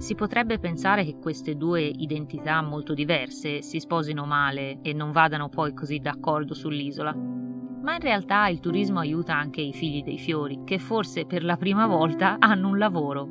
Si 0.00 0.14
potrebbe 0.14 0.58
pensare 0.58 1.04
che 1.04 1.18
queste 1.18 1.58
due 1.58 1.82
identità 1.82 2.62
molto 2.62 2.94
diverse 2.94 3.60
si 3.60 3.78
sposino 3.80 4.24
male 4.24 4.78
e 4.80 4.94
non 4.94 5.12
vadano 5.12 5.50
poi 5.50 5.74
così 5.74 5.98
d'accordo 5.98 6.54
sull'isola. 6.54 7.12
Ma 7.12 7.92
in 7.92 8.00
realtà 8.00 8.48
il 8.48 8.60
turismo 8.60 8.98
aiuta 8.98 9.36
anche 9.36 9.60
i 9.60 9.74
figli 9.74 10.02
dei 10.02 10.16
fiori, 10.16 10.62
che 10.64 10.78
forse 10.78 11.26
per 11.26 11.44
la 11.44 11.58
prima 11.58 11.86
volta 11.86 12.36
hanno 12.40 12.68
un 12.68 12.78
lavoro. 12.78 13.28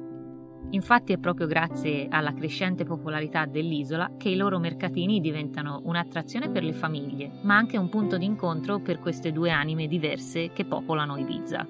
Infatti 0.69 1.11
è 1.11 1.17
proprio 1.17 1.47
grazie 1.47 2.05
alla 2.07 2.35
crescente 2.35 2.85
popolarità 2.85 3.47
dell'isola 3.47 4.11
che 4.15 4.29
i 4.29 4.35
loro 4.35 4.59
mercatini 4.59 5.19
diventano 5.19 5.81
un'attrazione 5.85 6.51
per 6.51 6.63
le 6.63 6.73
famiglie, 6.73 7.31
ma 7.41 7.57
anche 7.57 7.79
un 7.79 7.89
punto 7.89 8.15
d'incontro 8.15 8.77
per 8.77 8.99
queste 8.99 9.31
due 9.31 9.49
anime 9.49 9.87
diverse 9.87 10.51
che 10.53 10.65
popolano 10.65 11.17
Ibiza. 11.17 11.67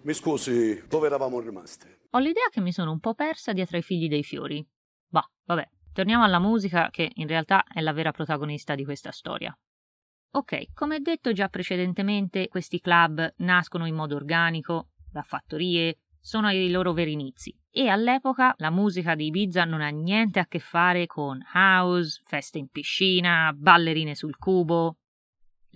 Mi 0.00 0.12
scusi, 0.14 0.82
dove 0.88 1.06
eravamo 1.06 1.38
rimasti? 1.40 1.93
Ho 2.14 2.18
l'idea 2.18 2.48
che 2.48 2.60
mi 2.60 2.72
sono 2.72 2.92
un 2.92 3.00
po' 3.00 3.14
persa 3.14 3.52
dietro 3.52 3.76
ai 3.76 3.82
figli 3.82 4.06
dei 4.06 4.22
fiori. 4.22 4.64
Bah, 5.08 5.28
vabbè, 5.46 5.68
torniamo 5.92 6.22
alla 6.22 6.38
musica 6.38 6.88
che 6.90 7.10
in 7.14 7.26
realtà 7.26 7.64
è 7.64 7.80
la 7.80 7.92
vera 7.92 8.12
protagonista 8.12 8.76
di 8.76 8.84
questa 8.84 9.10
storia. 9.10 9.56
Ok, 10.36 10.72
come 10.74 11.00
detto 11.00 11.32
già 11.32 11.48
precedentemente, 11.48 12.46
questi 12.46 12.80
club 12.80 13.34
nascono 13.38 13.86
in 13.86 13.96
modo 13.96 14.14
organico, 14.14 14.90
da 15.10 15.22
fattorie, 15.22 15.98
sono 16.20 16.46
ai 16.46 16.70
loro 16.70 16.92
veri 16.92 17.12
inizi 17.12 17.52
e 17.68 17.88
all'epoca 17.88 18.54
la 18.58 18.70
musica 18.70 19.16
di 19.16 19.26
Ibiza 19.26 19.64
non 19.64 19.80
ha 19.80 19.88
niente 19.88 20.38
a 20.38 20.46
che 20.46 20.60
fare 20.60 21.06
con 21.06 21.44
house, 21.52 22.22
feste 22.24 22.58
in 22.58 22.68
piscina, 22.68 23.52
ballerine 23.52 24.14
sul 24.14 24.36
cubo, 24.36 24.98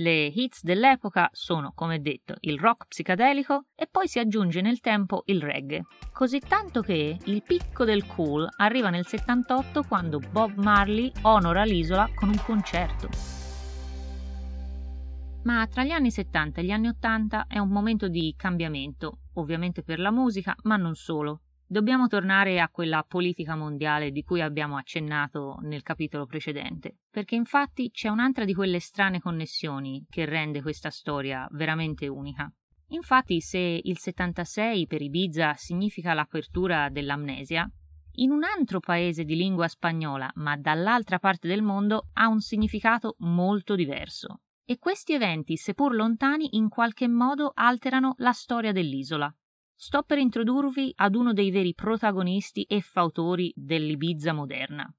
le 0.01 0.27
hits 0.27 0.63
dell'epoca 0.63 1.29
sono, 1.33 1.73
come 1.75 2.01
detto, 2.01 2.35
il 2.41 2.59
rock 2.59 2.87
psicadelico 2.89 3.65
e 3.75 3.89
poi 3.91 4.07
si 4.07 4.19
aggiunge 4.19 4.61
nel 4.61 4.81
tempo 4.81 5.23
il 5.27 5.43
reggae. 5.43 5.87
Così 6.13 6.39
tanto 6.41 6.83
che 6.83 7.19
il 7.23 7.43
picco 7.43 7.85
del 7.85 8.07
cool 8.07 8.49
arriva 8.59 8.91
nel 8.91 9.07
78 9.07 9.83
quando 9.85 10.19
Bob 10.19 10.57
Marley 10.57 11.11
onora 11.23 11.65
l'isola 11.65 12.09
con 12.15 12.29
un 12.29 12.41
concerto. 12.45 13.09
Ma 15.43 15.67
tra 15.67 15.83
gli 15.83 15.91
anni 15.91 16.11
70 16.11 16.61
e 16.61 16.65
gli 16.65 16.71
anni 16.71 16.89
80 16.89 17.47
è 17.49 17.59
un 17.59 17.71
momento 17.71 18.09
di 18.09 18.35
cambiamento, 18.37 19.21
ovviamente 19.35 19.83
per 19.83 19.99
la 19.99 20.11
musica, 20.11 20.55
ma 20.65 20.77
non 20.77 20.95
solo. 20.95 21.41
Dobbiamo 21.71 22.07
tornare 22.07 22.61
a 22.61 22.71
quella 22.71 23.05
politica 23.07 23.55
mondiale 23.55 24.11
di 24.11 24.23
cui 24.23 24.41
abbiamo 24.41 24.79
accennato 24.79 25.59
nel 25.61 25.83
capitolo 25.83 26.25
precedente, 26.25 27.01
perché 27.11 27.35
infatti 27.35 27.91
c'è 27.91 28.09
un'altra 28.09 28.47
di 28.47 28.55
quelle 28.55 28.81
strane 28.81 29.21
connessioni 29.21 30.07
che 30.09 30.25
rende 30.25 30.63
questa 30.63 30.89
storia 30.89 31.47
veramente 31.51 32.09
unica. 32.09 32.51
Infatti, 32.93 33.43
se 33.43 33.59
il 33.59 33.99
76 33.99 34.87
per 34.87 35.03
Ibiza 35.03 35.53
significa 35.57 36.15
l'apertura 36.15 36.89
dell'amnesia, 36.89 37.71
in 38.13 38.31
un 38.31 38.45
altro 38.45 38.81
paese 38.81 39.25
di 39.25 39.37
lingua 39.37 39.69
spagnola, 39.69 40.31
ma 40.37 40.57
dall'altra 40.57 41.19
parte 41.19 41.49
del 41.49 41.61
mondo, 41.61 42.09
ha 42.15 42.29
un 42.29 42.41
significato 42.41 43.17
molto 43.19 43.75
diverso. 43.75 44.41
E 44.65 44.79
questi 44.79 45.13
eventi, 45.13 45.59
seppur 45.59 45.95
lontani, 45.95 46.57
in 46.57 46.71
qualche 46.71 47.09
modo 47.09 47.53
alterano 47.55 48.15
la 48.17 48.33
storia 48.33 48.73
dell'isola. 48.73 49.31
Sto 49.81 50.03
per 50.03 50.19
introdurvi 50.19 50.93
ad 50.97 51.15
uno 51.15 51.33
dei 51.33 51.53
veri 51.53 51.73
protagonisti 51.73 52.65
e 52.65 52.81
fautori 52.81 53.53
dell'Ibiza 53.55 54.33
moderna. 54.33 54.93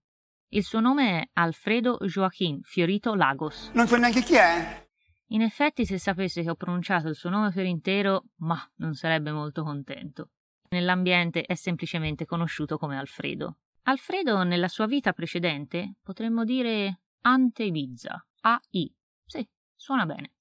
Il 0.52 0.64
suo 0.64 0.80
nome 0.80 1.20
è 1.20 1.30
Alfredo 1.34 1.98
Joaquín 1.98 2.62
Fiorito 2.64 3.14
Lagos. 3.14 3.72
Non 3.74 3.88
so 3.88 3.98
neanche 3.98 4.22
chi 4.22 4.36
è. 4.36 4.88
In 5.32 5.42
effetti, 5.42 5.86
se 5.86 5.98
sapesse 5.98 6.44
che 6.44 6.50
ho 6.50 6.56
pronunciato 6.56 7.10
il 7.10 7.16
suo 7.16 7.30
nome 7.30 7.52
per 7.52 7.66
intero, 7.66 8.28
ma 8.38 8.58
non 8.78 8.94
sarebbe 8.94 9.34
molto 9.34 9.64
contento. 9.64 10.30
Nell'ambiente 10.70 11.42
è 11.42 11.56
semplicemente 11.56 12.26
conosciuto 12.26 12.78
come 12.78 12.98
Alfredo. 12.98 13.58
Alfredo, 13.84 14.44
nella 14.44 14.70
sua 14.70 14.86
vita 14.86 15.12
precedente, 15.12 15.96
potremmo 16.02 16.46
dire 16.46 17.02
ante 17.24 17.64
Ibiza, 17.64 18.26
AI. 18.44 18.96
Sì, 19.26 19.46
suona 19.76 20.06
bene. 20.06 20.36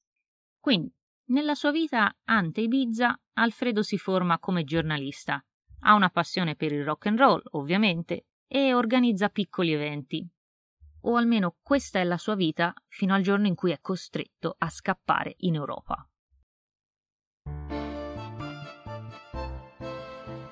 Quindi, 0.61 0.95
nella 1.29 1.55
sua 1.55 1.71
vita 1.71 2.15
ante 2.25 2.63
Ibiza, 2.63 3.19
Alfredo 3.35 3.83
si 3.83 3.99
forma 3.99 4.39
come 4.39 4.65
giornalista. 4.65 5.43
Ha 5.81 5.95
una 5.95 6.11
passione 6.11 6.57
per 6.57 6.73
il 6.73 6.85
rock 6.85 7.07
and 7.07 7.19
roll, 7.19 7.43
ovviamente, 7.53 8.27
e 8.47 8.75
organizza 8.75 9.29
piccoli 9.29 9.73
eventi. 9.73 10.27
O 11.03 11.17
almeno 11.17 11.57
questa 11.63 12.01
è 12.01 12.05
la 12.05 12.17
sua 12.17 12.35
vita 12.35 12.75
fino 12.89 13.15
al 13.15 13.23
giorno 13.23 13.47
in 13.47 13.55
cui 13.55 13.73
è 13.73 13.79
costretto 13.81 14.55
a 14.59 14.69
scappare 14.69 15.35
in 15.39 15.55
Europa. 15.55 16.09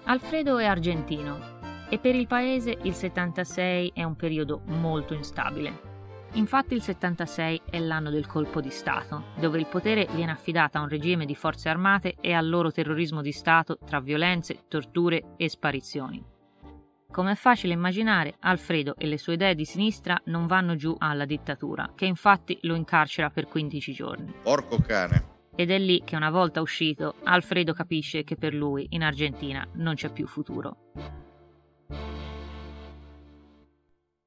Alfredo 0.05 0.59
è 0.59 0.67
argentino 0.67 1.89
e 1.89 1.99
per 1.99 2.15
il 2.15 2.27
paese 2.27 2.79
il 2.83 2.95
76 2.95 3.93
è 3.93 4.05
un 4.05 4.15
periodo 4.15 4.61
molto 4.67 5.15
instabile. 5.15 5.96
Infatti 6.37 6.75
il 6.75 6.83
76 6.83 7.63
è 7.71 7.79
l'anno 7.79 8.11
del 8.11 8.27
colpo 8.27 8.61
di 8.61 8.69
Stato, 8.69 9.29
dove 9.41 9.59
il 9.59 9.67
potere 9.67 10.07
viene 10.13 10.33
affidato 10.33 10.77
a 10.77 10.83
un 10.83 10.89
regime 10.89 11.25
di 11.25 11.35
forze 11.35 11.71
armate 11.71 12.17
e 12.21 12.35
al 12.35 12.47
loro 12.47 12.71
terrorismo 12.71 13.23
di 13.23 13.33
Stato 13.33 13.79
tra 13.87 14.01
violenze, 14.01 14.65
torture 14.69 15.35
e 15.39 15.49
sparizioni. 15.49 16.23
Come 17.11 17.33
è 17.33 17.35
facile 17.37 17.73
immaginare, 17.73 18.35
Alfredo 18.41 18.97
e 18.99 19.07
le 19.07 19.17
sue 19.17 19.35
idee 19.35 19.55
di 19.55 19.65
sinistra 19.65 20.21
non 20.27 20.47
vanno 20.47 20.77
giù 20.77 20.95
alla 20.99 21.25
dittatura, 21.25 21.93
che 21.95 22.05
infatti 22.05 22.59
lo 22.63 22.75
incarcera 22.75 23.31
per 23.31 23.47
15 23.47 23.93
giorni. 23.93 24.35
Porco 24.43 24.77
cane. 24.87 25.35
Ed 25.57 25.71
è 25.71 25.79
lì 25.79 26.03
che 26.05 26.17
una 26.17 26.29
volta 26.29 26.61
uscito, 26.61 27.15
Alfredo 27.25 27.73
capisce 27.73 28.25
che 28.25 28.37
per 28.37 28.53
lui 28.53 28.87
in 28.91 29.03
Argentina 29.03 29.67
non 29.77 29.95
c'è 29.95 30.13
più 30.13 30.27
futuro. 30.27 31.25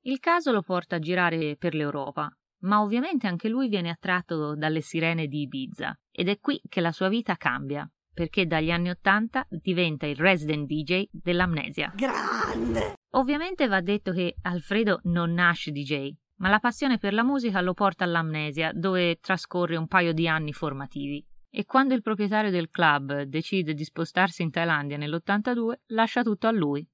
Il 0.01 0.19
caso 0.19 0.51
lo 0.51 0.61
porta 0.61 0.95
a 0.95 0.99
girare 0.99 1.57
per 1.57 1.73
l'Europa, 1.75 2.31
ma 2.61 2.81
ovviamente 2.81 3.27
anche 3.27 3.49
lui 3.49 3.67
viene 3.67 3.89
attratto 3.89 4.55
dalle 4.55 4.81
sirene 4.81 5.27
di 5.27 5.41
Ibiza 5.41 5.97
ed 6.11 6.29
è 6.29 6.39
qui 6.39 6.61
che 6.69 6.79
la 6.81 6.91
sua 6.91 7.09
vita 7.09 7.35
cambia. 7.35 7.89
perché 8.19 8.45
dagli 8.45 8.69
anni 8.69 8.89
Ottanta 8.89 9.47
diventa 9.49 10.05
il 10.05 10.17
resident 10.17 10.67
DJ 10.67 11.05
dell'Amnesia. 11.09 11.93
Grande! 11.95 12.95
Ovviamente 13.11 13.65
va 13.67 13.79
detto 13.79 14.11
che 14.11 14.35
Alfredo 14.41 14.99
non 15.03 15.31
nasce 15.31 15.71
DJ, 15.71 16.11
ma 16.39 16.49
la 16.49 16.59
passione 16.59 16.97
per 16.97 17.13
la 17.13 17.23
musica 17.23 17.61
lo 17.61 17.73
porta 17.73 18.03
all'Amnesia, 18.03 18.71
dove 18.73 19.19
trascorre 19.21 19.77
un 19.77 19.87
paio 19.87 20.11
di 20.11 20.27
anni 20.27 20.51
formativi. 20.51 21.25
E 21.49 21.63
quando 21.63 21.93
il 21.93 22.01
proprietario 22.01 22.51
del 22.51 22.69
club 22.69 23.21
decide 23.21 23.73
di 23.73 23.85
spostarsi 23.85 24.41
in 24.41 24.51
Thailandia 24.51 24.97
nell'82, 24.97 25.71
lascia 25.87 26.21
tutto 26.21 26.47
a 26.47 26.51
lui. 26.51 26.85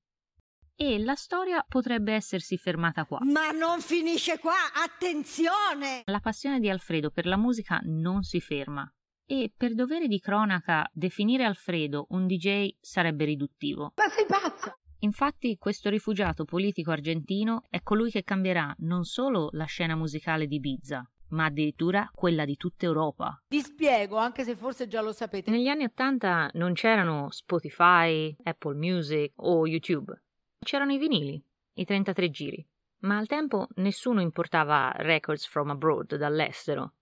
E 0.78 1.00
la 1.00 1.16
storia 1.16 1.66
potrebbe 1.66 2.12
essersi 2.12 2.58
fermata 2.58 3.06
qua. 3.06 3.20
Ma 3.22 3.52
non 3.52 3.80
finisce 3.80 4.40
qua, 4.40 4.74
attenzione! 4.74 6.02
La 6.04 6.20
passione 6.20 6.60
di 6.60 6.70
Alfredo 6.70 7.12
per 7.12 7.26
la 7.26 7.38
musica 7.38 7.80
non 7.84 8.24
si 8.24 8.42
ferma. 8.42 8.86
E 9.26 9.54
per 9.56 9.74
dovere 9.74 10.08
di 10.08 10.20
cronaca, 10.20 10.86
definire 10.92 11.46
Alfredo 11.46 12.08
un 12.10 12.28
DJ 12.28 12.76
sarebbe 12.82 13.24
riduttivo. 13.24 13.94
Ma 13.96 14.10
sei 14.10 14.26
pazzo! 14.26 14.80
Infatti, 15.00 15.56
questo 15.58 15.90
rifugiato 15.90 16.44
politico 16.44 16.92
argentino 16.92 17.62
è 17.70 17.82
colui 17.82 18.12
che 18.12 18.24
cambierà 18.24 18.76
non 18.80 19.06
solo 19.06 19.48
la 19.54 19.66
scena 19.66 19.96
musicale 19.96 20.46
di 20.46 20.56
Ibiza, 20.56 21.10
ma 21.30 21.46
addirittura 21.46 22.10
quella 22.14 22.44
di 22.44 22.58
tutta 22.58 22.86
Europa. 22.86 23.42
Vi 23.48 23.62
spiego, 23.62 24.18
anche 24.18 24.44
se 24.44 24.58
forse 24.58 24.88
già 24.88 25.02
lo 25.02 25.14
sapete. 25.14 25.52
Negli 25.52 25.68
anni 25.68 25.86
Ottanta 25.86 26.50
non 26.56 26.74
c'erano 26.74 27.30
Spotify, 27.30 28.36
Apple 28.44 28.76
Music 28.76 29.32
o 29.38 29.66
YouTube. 29.66 30.22
C'erano 30.66 30.94
i 30.94 30.98
vinili, 30.98 31.40
i 31.74 31.86
33 31.86 32.32
giri. 32.32 32.68
Ma 33.02 33.20
al 33.20 33.28
tempo 33.28 33.68
nessuno 33.76 34.20
importava 34.20 34.92
records 34.96 35.46
from 35.46 35.70
abroad, 35.70 36.16
dall'estero. 36.16 36.94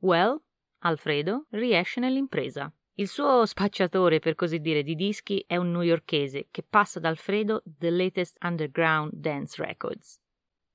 Well, 0.00 0.38
Alfredo 0.80 1.46
riesce 1.52 2.00
nell'impresa. 2.00 2.70
Il 2.96 3.08
suo 3.08 3.46
spacciatore, 3.46 4.18
per 4.18 4.34
così 4.34 4.60
dire, 4.60 4.82
di 4.82 4.94
dischi 4.94 5.42
è 5.46 5.56
un 5.56 5.70
newyorkese 5.70 6.48
che 6.50 6.62
passa 6.62 6.98
ad 6.98 7.06
Alfredo 7.06 7.62
The 7.64 7.88
Latest 7.88 8.36
Underground 8.44 9.14
Dance 9.14 9.64
Records. 9.64 10.20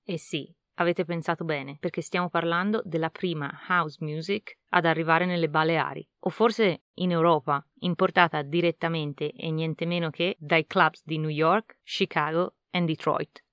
E 0.04 0.18
sì, 0.18 0.52
avete 0.75 1.06
pensato 1.06 1.44
bene, 1.44 1.77
perché 1.80 2.01
stiamo 2.01 2.30
parlando 2.30 2.82
della 2.86 3.10
prima 3.10 3.51
house 3.68 3.98
music 4.01 4.58
ad 4.70 4.86
arrivare 4.86 5.25
nelle 5.25 5.50
Baleari, 5.50 6.08
o 6.20 6.30
forse 6.30 6.84
in 6.96 7.12
Europa, 7.12 7.65
importata 7.80 8.42
direttamente 8.42 9.32
e 9.32 9.51
niente 9.51 9.86
meno 9.86 10.10
che 10.10 10.36
dai 10.39 10.65
clubs 10.65 11.01
di 11.03 11.18
New 11.18 11.30
York, 11.30 11.80
Chicago 11.84 12.56
e 12.70 12.82
Detroit. 12.82 13.44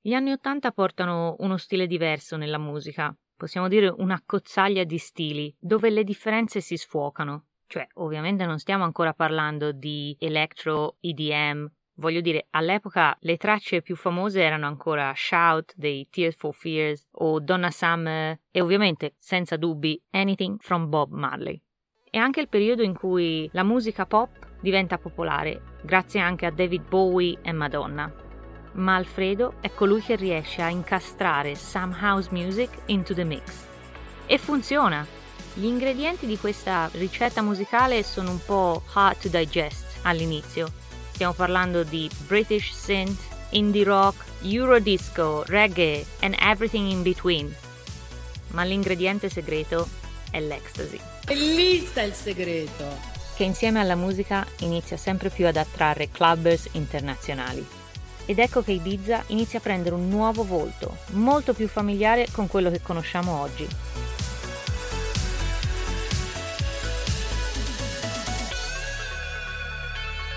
Gli 0.00 0.12
anni 0.12 0.32
Ottanta 0.32 0.70
portano 0.70 1.36
uno 1.38 1.56
stile 1.56 1.86
diverso 1.86 2.36
nella 2.36 2.58
musica, 2.58 3.16
possiamo 3.36 3.68
dire 3.68 3.88
una 3.88 4.22
cozzaglia 4.24 4.84
di 4.84 4.98
stili, 4.98 5.54
dove 5.58 5.90
le 5.90 6.04
differenze 6.04 6.60
si 6.60 6.76
sfuocano. 6.76 7.46
Cioè, 7.66 7.86
ovviamente 7.94 8.44
non 8.44 8.58
stiamo 8.58 8.84
ancora 8.84 9.14
parlando 9.14 9.72
di 9.72 10.14
electro, 10.20 10.98
EDM. 11.00 11.70
Voglio 11.96 12.20
dire, 12.20 12.46
all'epoca 12.50 13.16
le 13.20 13.36
tracce 13.36 13.80
più 13.80 13.94
famose 13.94 14.42
erano 14.42 14.66
ancora 14.66 15.12
Shout 15.14 15.74
dei 15.76 16.08
Tears 16.10 16.34
for 16.34 16.52
Fears 16.52 17.06
o 17.12 17.38
Donna 17.38 17.70
Summer 17.70 18.40
e 18.50 18.60
ovviamente, 18.60 19.14
senza 19.18 19.56
dubbi, 19.56 20.00
Anything 20.10 20.56
from 20.60 20.88
Bob 20.88 21.12
Marley. 21.12 21.60
È 22.10 22.18
anche 22.18 22.40
il 22.40 22.48
periodo 22.48 22.82
in 22.82 22.94
cui 22.94 23.48
la 23.52 23.62
musica 23.62 24.06
pop 24.06 24.30
diventa 24.60 24.98
popolare, 24.98 25.76
grazie 25.82 26.20
anche 26.20 26.46
a 26.46 26.50
David 26.50 26.88
Bowie 26.88 27.38
e 27.42 27.52
Madonna. 27.52 28.12
Ma 28.72 28.96
Alfredo 28.96 29.54
è 29.60 29.72
colui 29.72 30.00
che 30.00 30.16
riesce 30.16 30.62
a 30.62 30.68
incastrare 30.68 31.54
some 31.54 31.94
house 32.00 32.28
music 32.32 32.70
into 32.86 33.14
the 33.14 33.24
mix. 33.24 33.66
E 34.26 34.38
funziona! 34.38 35.06
Gli 35.54 35.66
ingredienti 35.66 36.26
di 36.26 36.38
questa 36.38 36.88
ricetta 36.94 37.40
musicale 37.40 38.02
sono 38.02 38.30
un 38.30 38.40
po' 38.44 38.82
hard 38.94 39.20
to 39.20 39.28
digest 39.28 40.00
all'inizio. 40.02 40.82
Stiamo 41.14 41.32
parlando 41.32 41.84
di 41.84 42.10
British 42.26 42.72
synth, 42.72 43.22
indie 43.50 43.84
rock, 43.84 44.24
eurodisco, 44.42 45.44
reggae 45.46 46.04
and 46.22 46.34
everything 46.40 46.90
in 46.90 47.02
between. 47.02 47.54
Ma 48.48 48.64
l'ingrediente 48.64 49.28
segreto 49.28 49.88
è 50.32 50.40
l'ecstasy. 50.40 50.98
E 51.28 51.34
lì 51.36 51.78
sta 51.86 52.02
il 52.02 52.14
segreto. 52.14 52.84
Che 53.36 53.44
insieme 53.44 53.78
alla 53.78 53.94
musica 53.94 54.44
inizia 54.58 54.96
sempre 54.96 55.30
più 55.30 55.46
ad 55.46 55.56
attrarre 55.56 56.10
clubbers 56.10 56.70
internazionali. 56.72 57.64
Ed 58.26 58.40
ecco 58.40 58.64
che 58.64 58.72
Ibiza 58.72 59.22
inizia 59.28 59.60
a 59.60 59.62
prendere 59.62 59.94
un 59.94 60.08
nuovo 60.08 60.44
volto, 60.44 60.96
molto 61.10 61.54
più 61.54 61.68
familiare 61.68 62.26
con 62.32 62.48
quello 62.48 62.72
che 62.72 62.82
conosciamo 62.82 63.40
oggi. 63.40 63.68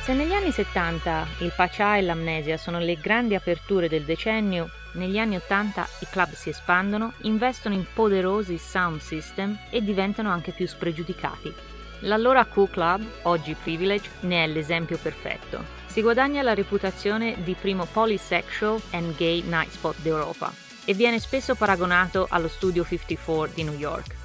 Se 0.08 0.14
negli 0.14 0.32
anni 0.32 0.54
70 0.54 1.28
il 1.40 1.52
Pachà 1.54 1.98
e 1.98 2.02
l'amnesia 2.02 2.56
sono 2.56 2.80
le 2.80 2.96
grandi 2.96 3.36
aperture 3.36 3.90
del 3.90 4.06
decennio, 4.06 4.70
negli 4.94 5.20
anni 5.20 5.36
80 5.36 5.86
i 6.00 6.08
club 6.10 6.32
si 6.32 6.48
espandono, 6.48 7.12
investono 7.24 7.76
in 7.76 7.84
poderosi 7.94 8.58
sound 8.58 9.02
system 9.02 9.60
e 9.70 9.84
diventano 9.84 10.30
anche 10.30 10.54
più 10.54 10.66
spregiudicati. 10.66 11.54
L'allora 12.04 12.46
Q 12.46 12.70
Club, 12.70 13.06
oggi 13.24 13.54
Privilege, 13.62 14.10
ne 14.22 14.46
è 14.46 14.48
l'esempio 14.48 14.98
perfetto. 14.98 15.62
Si 15.88 16.02
guadagna 16.02 16.42
la 16.42 16.54
reputazione 16.54 17.36
di 17.44 17.54
primo 17.60 17.84
polysexual 17.84 18.80
and 18.92 19.14
gay 19.18 19.42
night 19.42 19.72
spot 19.72 19.98
d'Europa 20.00 20.54
e 20.86 20.94
viene 20.94 21.20
spesso 21.20 21.54
paragonato 21.54 22.28
allo 22.30 22.48
Studio 22.48 22.86
54 22.86 23.56
di 23.56 23.64
New 23.66 23.78
York. 23.78 24.17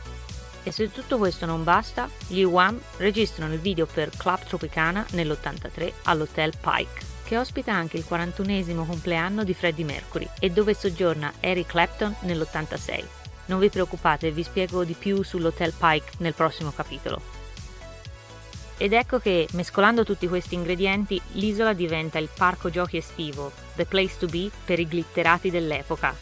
E 0.65 0.71
se 0.71 0.91
tutto 0.93 1.19
questo 1.19 1.45
non 1.45 1.65
basta, 1.65 2.09
gli 2.29 2.43
Wham 2.43 2.81
registrano 2.99 3.53
il 3.53 3.61
video 3.61 3.87
per 3.87 4.11
Club 4.17 4.45
Tropicana 4.45 5.05
nell'83 5.11 5.93
all'Hotel 6.05 6.53
Pike, 6.61 7.05
che 7.25 7.37
ospita 7.37 7.73
anche 7.73 7.97
il 7.97 8.07
41esimo 8.09 8.87
compleanno 8.87 9.43
di 9.43 9.55
Freddie 9.55 9.85
Mercury 9.85 10.29
e 10.39 10.51
dove 10.51 10.75
soggiorna 10.75 11.33
Eric 11.41 11.67
Clapton 11.67 12.15
nell'86. 12.21 13.05
Non 13.47 13.59
vi 13.59 13.71
preoccupate, 13.71 14.31
vi 14.31 14.45
spiego 14.45 14.85
di 14.85 14.95
più 14.95 15.23
sull'Hotel 15.23 15.73
Pike 15.77 16.13
nel 16.19 16.35
prossimo 16.35 16.71
capitolo. 16.71 17.41
Ed 18.77 18.93
ecco 18.93 19.19
che, 19.19 19.49
mescolando 19.53 20.05
tutti 20.05 20.29
questi 20.29 20.55
ingredienti, 20.55 21.21
l'isola 21.33 21.73
diventa 21.73 22.19
il 22.19 22.29
parco 22.33 22.71
giochi 22.71 22.97
estivo, 22.97 23.53
the 23.75 23.85
place 23.85 24.17
to 24.19 24.27
be 24.27 24.51
per 24.65 24.79
i 24.79 24.87
glitterati 24.87 25.51
dell'epoca. 25.51 26.15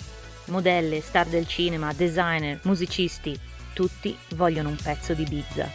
Modelle, 0.47 1.01
star 1.01 1.27
del 1.27 1.47
cinema, 1.47 1.93
designer, 1.93 2.59
musicisti, 2.63 3.39
tutti 3.81 4.15
vogliono 4.35 4.69
un 4.69 4.77
pezzo 4.77 5.15
di 5.15 5.23
Ibiza. 5.23 5.71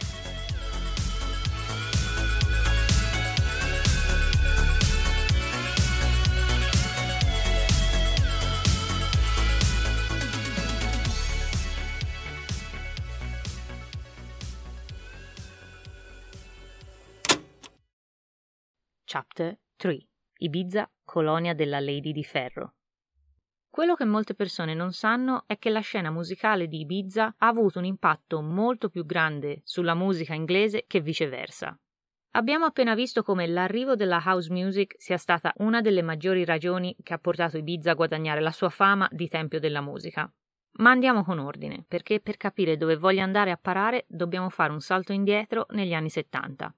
Chapter 19.02 19.58
3 19.74 20.06
Ibiza, 20.38 20.88
colonia 21.02 21.54
della 21.54 21.80
Lady 21.80 22.12
di 22.12 22.22
Ferro. 22.22 22.74
Quello 23.76 23.94
che 23.94 24.06
molte 24.06 24.32
persone 24.32 24.72
non 24.72 24.94
sanno 24.94 25.44
è 25.46 25.58
che 25.58 25.68
la 25.68 25.80
scena 25.80 26.10
musicale 26.10 26.66
di 26.66 26.80
Ibiza 26.80 27.34
ha 27.36 27.46
avuto 27.46 27.78
un 27.78 27.84
impatto 27.84 28.40
molto 28.40 28.88
più 28.88 29.04
grande 29.04 29.60
sulla 29.64 29.92
musica 29.92 30.32
inglese 30.32 30.84
che 30.86 31.02
viceversa. 31.02 31.78
Abbiamo 32.36 32.64
appena 32.64 32.94
visto 32.94 33.22
come 33.22 33.46
l'arrivo 33.46 33.94
della 33.94 34.22
house 34.24 34.50
music 34.50 34.94
sia 34.96 35.18
stata 35.18 35.52
una 35.56 35.82
delle 35.82 36.00
maggiori 36.00 36.46
ragioni 36.46 36.96
che 37.02 37.12
ha 37.12 37.18
portato 37.18 37.58
Ibiza 37.58 37.90
a 37.90 37.94
guadagnare 37.94 38.40
la 38.40 38.50
sua 38.50 38.70
fama 38.70 39.06
di 39.12 39.28
tempio 39.28 39.60
della 39.60 39.82
musica. 39.82 40.26
Ma 40.78 40.90
andiamo 40.90 41.22
con 41.22 41.38
ordine, 41.38 41.84
perché 41.86 42.20
per 42.20 42.38
capire 42.38 42.78
dove 42.78 42.96
voglio 42.96 43.24
andare 43.24 43.50
a 43.50 43.58
parare 43.60 44.06
dobbiamo 44.08 44.48
fare 44.48 44.72
un 44.72 44.80
salto 44.80 45.12
indietro 45.12 45.66
negli 45.72 45.92
anni 45.92 46.08
70. 46.08 46.74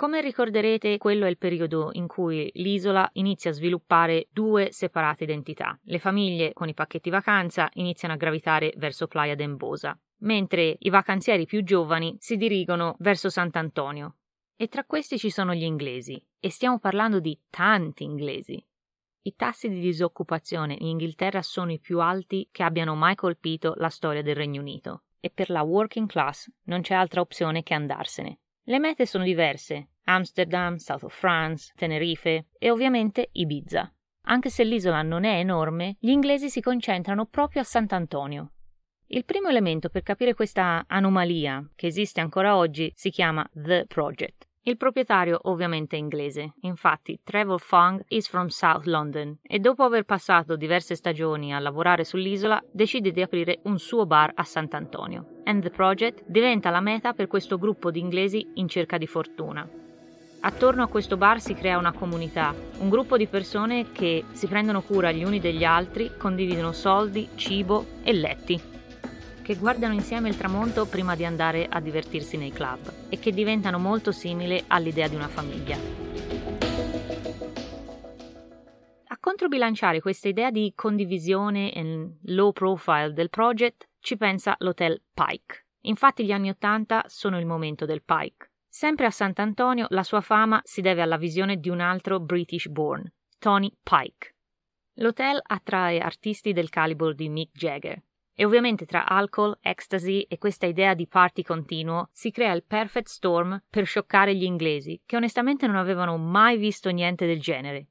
Come 0.00 0.22
ricorderete, 0.22 0.96
quello 0.96 1.26
è 1.26 1.28
il 1.28 1.36
periodo 1.36 1.90
in 1.92 2.06
cui 2.06 2.50
l'isola 2.54 3.06
inizia 3.12 3.50
a 3.50 3.52
sviluppare 3.52 4.28
due 4.32 4.72
separate 4.72 5.24
identità. 5.24 5.78
Le 5.82 5.98
famiglie 5.98 6.54
con 6.54 6.70
i 6.70 6.72
pacchetti 6.72 7.10
vacanza 7.10 7.68
iniziano 7.74 8.14
a 8.14 8.16
gravitare 8.16 8.72
verso 8.78 9.08
Playa 9.08 9.34
d'Embosa, 9.34 9.94
mentre 10.20 10.74
i 10.78 10.88
vacanzieri 10.88 11.44
più 11.44 11.62
giovani 11.62 12.16
si 12.18 12.38
dirigono 12.38 12.96
verso 13.00 13.28
Sant'Antonio. 13.28 14.16
E 14.56 14.68
tra 14.68 14.86
questi 14.86 15.18
ci 15.18 15.28
sono 15.28 15.52
gli 15.52 15.64
inglesi, 15.64 16.18
e 16.40 16.48
stiamo 16.48 16.78
parlando 16.78 17.20
di 17.20 17.38
tanti 17.50 18.02
inglesi. 18.02 18.66
I 19.24 19.34
tassi 19.36 19.68
di 19.68 19.80
disoccupazione 19.80 20.78
in 20.80 20.86
Inghilterra 20.86 21.42
sono 21.42 21.72
i 21.72 21.78
più 21.78 22.00
alti 22.00 22.48
che 22.50 22.62
abbiano 22.62 22.94
mai 22.94 23.16
colpito 23.16 23.74
la 23.76 23.90
storia 23.90 24.22
del 24.22 24.34
Regno 24.34 24.62
Unito, 24.62 25.02
e 25.20 25.28
per 25.28 25.50
la 25.50 25.60
working 25.60 26.08
class 26.08 26.50
non 26.64 26.80
c'è 26.80 26.94
altra 26.94 27.20
opzione 27.20 27.62
che 27.62 27.74
andarsene. 27.74 28.38
Le 28.70 28.78
mete 28.78 29.04
sono 29.04 29.24
diverse, 29.24 29.89
Amsterdam, 30.10 30.76
South 30.76 31.04
of 31.04 31.16
France, 31.16 31.72
Tenerife 31.76 32.46
e 32.58 32.70
ovviamente 32.70 33.28
Ibiza. 33.30 33.92
Anche 34.24 34.50
se 34.50 34.64
l'isola 34.64 35.02
non 35.02 35.24
è 35.24 35.38
enorme, 35.38 35.96
gli 36.00 36.10
inglesi 36.10 36.50
si 36.50 36.60
concentrano 36.60 37.26
proprio 37.26 37.62
a 37.62 37.64
Sant'Antonio. 37.64 38.52
Il 39.06 39.24
primo 39.24 39.48
elemento 39.48 39.88
per 39.88 40.02
capire 40.02 40.34
questa 40.34 40.84
anomalia, 40.86 41.64
che 41.74 41.86
esiste 41.86 42.20
ancora 42.20 42.56
oggi, 42.56 42.92
si 42.94 43.10
chiama 43.10 43.48
The 43.52 43.86
Project. 43.86 44.48
Il 44.62 44.76
proprietario 44.76 45.38
ovviamente 45.44 45.96
è 45.96 45.98
inglese, 45.98 46.54
infatti 46.60 47.20
Trevor 47.24 47.60
Fung 47.60 48.04
is 48.08 48.28
from 48.28 48.48
South 48.48 48.84
London 48.84 49.38
e 49.42 49.58
dopo 49.58 49.84
aver 49.84 50.04
passato 50.04 50.54
diverse 50.54 50.94
stagioni 50.94 51.54
a 51.54 51.58
lavorare 51.58 52.04
sull'isola 52.04 52.62
decide 52.70 53.10
di 53.10 53.22
aprire 53.22 53.60
un 53.64 53.78
suo 53.78 54.06
bar 54.06 54.32
a 54.34 54.44
Sant'Antonio. 54.44 55.40
And 55.44 55.62
the 55.62 55.70
Project 55.70 56.24
diventa 56.26 56.68
la 56.68 56.80
meta 56.80 57.14
per 57.14 57.26
questo 57.26 57.58
gruppo 57.58 57.90
di 57.90 58.00
inglesi 58.00 58.46
in 58.54 58.68
cerca 58.68 58.98
di 58.98 59.06
fortuna. 59.06 59.68
Attorno 60.42 60.82
a 60.82 60.88
questo 60.88 61.16
bar 61.16 61.40
si 61.40 61.54
crea 61.54 61.78
una 61.78 61.92
comunità, 61.92 62.54
un 62.78 62.88
gruppo 62.88 63.16
di 63.16 63.26
persone 63.26 63.92
che 63.92 64.24
si 64.32 64.46
prendono 64.46 64.82
cura 64.82 65.12
gli 65.12 65.22
uni 65.22 65.38
degli 65.38 65.64
altri, 65.64 66.12
condividono 66.16 66.72
soldi, 66.72 67.28
cibo 67.34 67.86
e 68.02 68.12
letti 68.12 68.78
che 69.50 69.56
guardano 69.56 69.94
insieme 69.94 70.28
il 70.28 70.36
tramonto 70.36 70.86
prima 70.86 71.16
di 71.16 71.24
andare 71.24 71.66
a 71.68 71.80
divertirsi 71.80 72.36
nei 72.36 72.52
club 72.52 73.08
e 73.08 73.18
che 73.18 73.32
diventano 73.32 73.80
molto 73.80 74.12
simili 74.12 74.62
all'idea 74.68 75.08
di 75.08 75.16
una 75.16 75.26
famiglia. 75.26 75.76
A 79.08 79.18
controbilanciare 79.18 80.00
questa 80.00 80.28
idea 80.28 80.52
di 80.52 80.72
condivisione 80.76 81.72
e 81.72 82.10
low 82.26 82.52
profile 82.52 83.12
del 83.12 83.28
project 83.28 83.88
ci 83.98 84.16
pensa 84.16 84.54
l'hotel 84.60 85.02
Pike. 85.12 85.66
Infatti 85.80 86.24
gli 86.24 86.30
anni 86.30 86.50
Ottanta 86.50 87.02
sono 87.08 87.36
il 87.36 87.46
momento 87.46 87.86
del 87.86 88.04
Pike. 88.04 88.49
Sempre 88.72 89.06
a 89.06 89.10
Sant'Antonio 89.10 89.86
la 89.90 90.04
sua 90.04 90.20
fama 90.20 90.60
si 90.62 90.80
deve 90.80 91.02
alla 91.02 91.16
visione 91.16 91.56
di 91.56 91.68
un 91.68 91.80
altro 91.80 92.20
British 92.20 92.68
born, 92.68 93.12
Tony 93.40 93.68
Pike. 93.82 94.36
L'hotel 94.94 95.40
attrae 95.42 95.98
artisti 95.98 96.52
del 96.52 96.68
calibro 96.68 97.12
di 97.12 97.28
Mick 97.28 97.50
Jagger, 97.52 98.00
e 98.32 98.44
ovviamente 98.44 98.86
tra 98.86 99.08
alcol, 99.08 99.58
ecstasy 99.60 100.20
e 100.20 100.38
questa 100.38 100.66
idea 100.66 100.94
di 100.94 101.08
party 101.08 101.42
continuo 101.42 102.10
si 102.12 102.30
crea 102.30 102.52
il 102.52 102.62
perfect 102.62 103.08
storm 103.08 103.60
per 103.68 103.86
scioccare 103.86 104.36
gli 104.36 104.44
inglesi, 104.44 105.02
che 105.04 105.16
onestamente 105.16 105.66
non 105.66 105.74
avevano 105.74 106.16
mai 106.16 106.56
visto 106.56 106.90
niente 106.90 107.26
del 107.26 107.40
genere. 107.40 107.88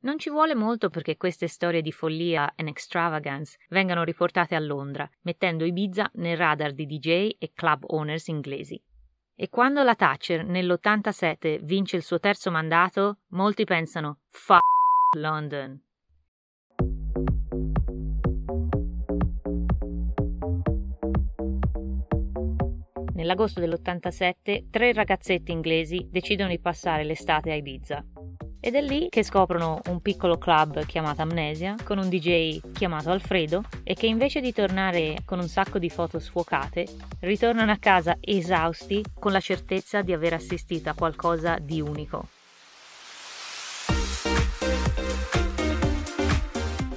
Non 0.00 0.18
ci 0.18 0.28
vuole 0.28 0.54
molto 0.54 0.90
perché 0.90 1.16
queste 1.16 1.48
storie 1.48 1.80
di 1.80 1.90
follia 1.90 2.52
and 2.54 2.68
extravagance 2.68 3.58
vengano 3.70 4.04
riportate 4.04 4.54
a 4.54 4.60
Londra, 4.60 5.08
mettendo 5.22 5.64
Ibiza 5.64 6.10
nel 6.16 6.36
radar 6.36 6.74
di 6.74 6.84
DJ 6.84 7.30
e 7.38 7.52
club 7.54 7.84
owners 7.86 8.28
inglesi. 8.28 8.80
E 9.40 9.50
quando 9.50 9.84
la 9.84 9.94
Thatcher 9.94 10.44
nell'87 10.44 11.60
vince 11.62 11.94
il 11.94 12.02
suo 12.02 12.18
terzo 12.18 12.50
mandato, 12.50 13.18
molti 13.28 13.62
pensano 13.62 14.22
F 14.30 14.56
London. 15.16 15.80
Nell'agosto 23.14 23.60
dell'87 23.60 24.70
tre 24.70 24.92
ragazzetti 24.92 25.52
inglesi 25.52 26.08
decidono 26.10 26.48
di 26.48 26.58
passare 26.58 27.04
l'estate 27.04 27.52
a 27.52 27.54
Ibiza. 27.54 28.04
Ed 28.60 28.74
è 28.74 28.80
lì 28.80 29.08
che 29.08 29.22
scoprono 29.22 29.80
un 29.86 30.00
piccolo 30.00 30.36
club 30.36 30.84
chiamato 30.84 31.22
Amnesia 31.22 31.76
con 31.84 31.98
un 31.98 32.08
DJ 32.08 32.60
chiamato 32.72 33.10
Alfredo 33.10 33.62
e 33.84 33.94
che 33.94 34.06
invece 34.06 34.40
di 34.40 34.52
tornare 34.52 35.18
con 35.24 35.38
un 35.38 35.46
sacco 35.46 35.78
di 35.78 35.88
foto 35.88 36.18
sfuocate, 36.18 36.86
ritornano 37.20 37.70
a 37.70 37.76
casa 37.78 38.16
esausti 38.20 39.04
con 39.18 39.30
la 39.30 39.40
certezza 39.40 40.02
di 40.02 40.12
aver 40.12 40.34
assistito 40.34 40.90
a 40.90 40.94
qualcosa 40.94 41.58
di 41.60 41.80
unico. 41.80 42.26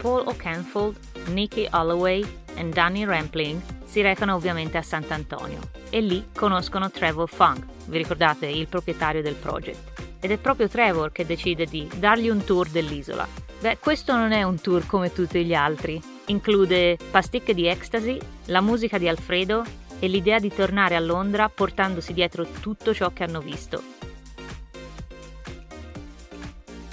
Paul 0.01 0.25
O'Canfold, 0.25 0.97
Nicky 1.27 1.67
Holloway 1.71 2.25
e 2.55 2.69
Danny 2.69 3.05
Rampling 3.05 3.61
si 3.85 4.01
recano 4.01 4.33
ovviamente 4.33 4.79
a 4.79 4.81
Sant'Antonio 4.81 5.59
e 5.91 6.01
lì 6.01 6.29
conoscono 6.33 6.89
Trevor 6.89 7.29
Funk, 7.29 7.65
vi 7.85 7.97
ricordate, 7.97 8.47
il 8.47 8.67
proprietario 8.67 9.21
del 9.21 9.35
project. 9.35 10.10
Ed 10.23 10.29
è 10.29 10.37
proprio 10.37 10.69
Trevor 10.69 11.11
che 11.11 11.25
decide 11.25 11.65
di 11.65 11.89
dargli 11.97 12.29
un 12.29 12.43
tour 12.43 12.69
dell'isola. 12.69 13.27
Beh, 13.59 13.79
questo 13.79 14.15
non 14.15 14.31
è 14.31 14.43
un 14.43 14.61
tour 14.61 14.85
come 14.85 15.11
tutti 15.11 15.43
gli 15.43 15.55
altri. 15.55 15.99
Include 16.27 16.97
pasticche 17.09 17.55
di 17.55 17.67
ecstasy, 17.67 18.19
la 18.45 18.61
musica 18.61 18.99
di 18.99 19.07
Alfredo 19.07 19.63
e 19.99 20.07
l'idea 20.07 20.39
di 20.39 20.53
tornare 20.53 20.95
a 20.95 20.99
Londra 20.99 21.49
portandosi 21.49 22.13
dietro 22.13 22.45
tutto 22.61 22.93
ciò 22.93 23.11
che 23.11 23.23
hanno 23.23 23.41
visto. 23.41 23.81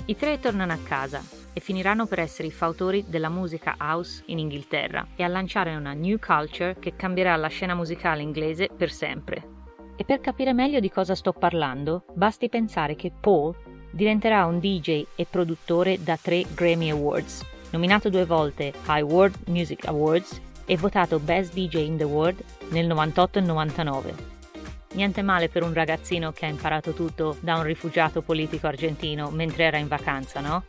I 0.06 0.16
tre 0.16 0.40
tornano 0.40 0.72
a 0.72 0.78
casa 0.82 1.22
e 1.52 1.60
finiranno 1.60 2.06
per 2.06 2.20
essere 2.20 2.48
i 2.48 2.52
fautori 2.52 3.04
della 3.08 3.28
musica 3.28 3.76
house 3.78 4.22
in 4.26 4.38
Inghilterra 4.38 5.06
e 5.16 5.22
a 5.22 5.28
lanciare 5.28 5.74
una 5.74 5.92
new 5.92 6.18
culture 6.18 6.76
che 6.78 6.96
cambierà 6.96 7.36
la 7.36 7.48
scena 7.48 7.74
musicale 7.74 8.22
inglese 8.22 8.68
per 8.74 8.90
sempre. 8.90 9.58
E 10.00 10.04
per 10.04 10.20
capire 10.20 10.52
meglio 10.52 10.78
di 10.78 10.92
cosa 10.92 11.16
sto 11.16 11.32
parlando, 11.32 12.04
basti 12.14 12.48
pensare 12.48 12.94
che 12.94 13.11
Paul 13.11 13.52
diventerà 13.90 14.46
un 14.46 14.61
DJ 14.61 15.06
e 15.16 15.26
produttore 15.28 16.00
da 16.00 16.16
tre 16.16 16.44
Grammy 16.54 16.90
Awards, 16.90 17.44
nominato 17.72 18.08
due 18.08 18.24
volte 18.24 18.72
ai 18.87 19.02
World 19.02 19.34
Music 19.46 19.88
Awards 19.88 20.40
e 20.66 20.76
votato 20.76 21.18
Best 21.18 21.52
DJ 21.52 21.78
in 21.78 21.96
the 21.96 22.04
World 22.04 22.40
nel 22.68 22.87
98 22.87 23.40
e 23.40 23.42
99. 23.42 24.14
Niente 24.92 25.22
male 25.22 25.48
per 25.48 25.64
un 25.64 25.74
ragazzino 25.74 26.30
che 26.30 26.46
ha 26.46 26.48
imparato 26.48 26.92
tutto 26.92 27.37
da 27.40 27.56
un 27.56 27.64
rifugiato 27.64 28.22
politico 28.22 28.68
argentino 28.68 29.30
mentre 29.30 29.64
era 29.64 29.78
in 29.78 29.88
vacanza, 29.88 30.38
no? 30.38 30.62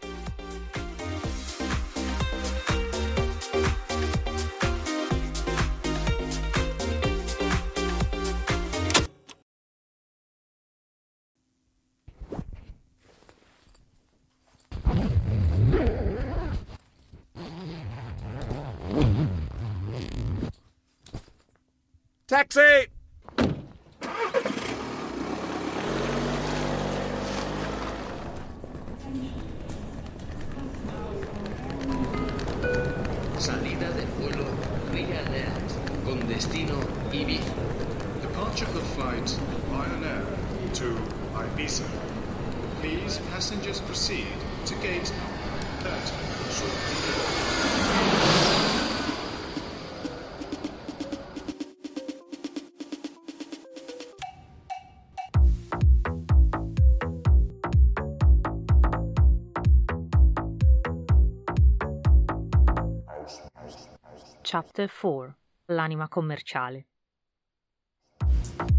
Chapter 64.51 64.89
4 64.89 65.35
L'anima 65.65 66.07
commerciale. 66.07 66.87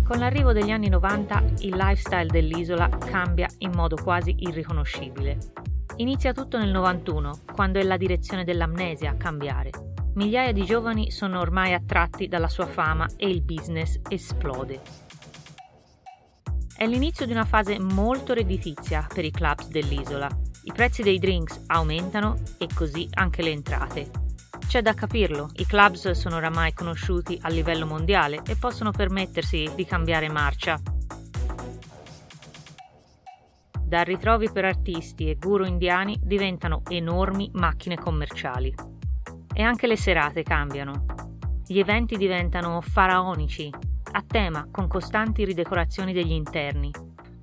Con 0.04 0.18
l'arrivo 0.18 0.52
degli 0.52 0.72
anni 0.72 0.88
90 0.88 1.44
il 1.61 1.76
lifestyle 1.76 2.26
dell'isola 2.26 2.88
cambia 2.88 3.46
in 3.59 3.70
modo 3.76 3.94
quasi 3.94 4.35
irriconoscibile. 4.37 5.38
Inizia 5.98 6.33
tutto 6.33 6.59
nel 6.59 6.70
91, 6.70 7.42
quando 7.54 7.78
è 7.78 7.85
la 7.85 7.96
direzione 7.96 8.42
dell'amnesia 8.42 9.12
a 9.12 9.16
cambiare. 9.16 9.70
Migliaia 10.14 10.50
di 10.50 10.64
giovani 10.64 11.12
sono 11.12 11.38
ormai 11.38 11.72
attratti 11.72 12.26
dalla 12.26 12.48
sua 12.48 12.66
fama 12.66 13.09
e 13.16 13.28
il 13.28 13.42
business 13.42 14.00
esplode. 14.09 14.80
È 16.76 16.85
l'inizio 16.85 17.26
di 17.26 17.33
una 17.33 17.44
fase 17.44 17.78
molto 17.78 18.33
redditizia 18.33 19.06
per 19.06 19.24
i 19.24 19.30
clubs 19.30 19.68
dell'isola. 19.68 20.28
I 20.64 20.72
prezzi 20.72 21.04
dei 21.04 21.20
drinks 21.20 21.62
aumentano 21.68 22.35
e 22.59 22.66
così 22.74 23.09
anche 23.12 23.42
le 23.42 23.50
entrate. 23.50 24.19
C'è 24.70 24.83
da 24.83 24.94
capirlo, 24.94 25.50
i 25.54 25.66
clubs 25.66 26.12
sono 26.12 26.37
oramai 26.37 26.72
conosciuti 26.72 27.37
a 27.42 27.48
livello 27.48 27.87
mondiale 27.87 28.40
e 28.46 28.54
possono 28.54 28.92
permettersi 28.92 29.68
di 29.74 29.85
cambiare 29.85 30.28
marcia. 30.28 30.80
Da 33.83 34.02
ritrovi 34.02 34.48
per 34.48 34.66
artisti 34.66 35.28
e 35.28 35.35
guru 35.35 35.64
indiani 35.64 36.20
diventano 36.22 36.83
enormi 36.88 37.50
macchine 37.54 37.96
commerciali. 37.98 38.72
E 39.52 39.61
anche 39.61 39.88
le 39.88 39.96
serate 39.96 40.44
cambiano. 40.44 41.04
Gli 41.66 41.80
eventi 41.80 42.16
diventano 42.16 42.80
faraonici, 42.80 43.68
a 44.12 44.22
tema 44.24 44.68
con 44.70 44.87
costanti 44.87 45.44
ridecorazioni 45.44 46.12
degli 46.12 46.30
interni. 46.30 46.92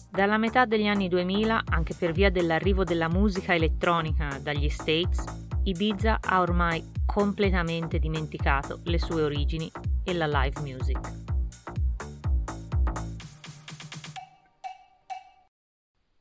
Dalla 0.09 0.37
metà 0.37 0.63
degli 0.63 0.87
anni 0.87 1.09
2000, 1.09 1.63
anche 1.71 1.93
per 1.93 2.13
via 2.13 2.31
dell'arrivo 2.31 2.85
della 2.85 3.09
musica 3.09 3.53
elettronica 3.53 4.39
dagli 4.41 4.69
States, 4.69 5.46
Ibiza 5.67 6.19
ha 6.21 6.39
ormai 6.39 6.81
completamente 7.05 7.99
dimenticato 7.99 8.79
le 8.85 8.97
sue 8.97 9.21
origini 9.21 9.69
e 10.05 10.13
la 10.13 10.25
live 10.25 10.61
music. 10.61 11.25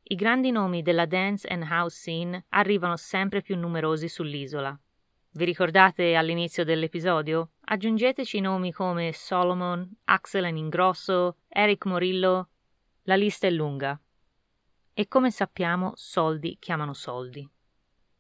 i 0.09 0.15
grandi 0.15 0.51
nomi 0.51 0.83
della 0.83 1.07
dance 1.07 1.47
and 1.49 1.65
house 1.65 1.97
scene 1.97 2.45
arrivano 2.51 2.97
sempre 2.97 3.41
più 3.41 3.57
numerosi 3.57 4.09
sull'isola. 4.09 4.77
Vi 5.31 5.45
ricordate 5.45 6.17
all'inizio 6.17 6.65
dell'episodio? 6.65 7.51
Aggiungeteci 7.67 8.41
nomi 8.41 8.73
come 8.73 9.13
Solomon, 9.13 9.89
Axel 10.05 10.57
Ingrosso, 10.57 11.39
Eric 11.49 11.87
Morillo. 11.87 12.49
La 13.03 13.17
lista 13.17 13.47
è 13.47 13.51
lunga. 13.51 14.01
E 14.95 15.09
come 15.09 15.31
sappiamo, 15.31 15.93
soldi 15.95 16.57
chiamano 16.61 16.95
soldi. 16.95 17.49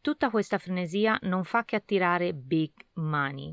Tutta 0.07 0.31
questa 0.31 0.59
frenesia 0.59 1.19
non 1.23 1.42
fa 1.42 1.64
che 1.64 1.75
attirare 1.75 2.33
big 2.33 2.71
money. 2.92 3.53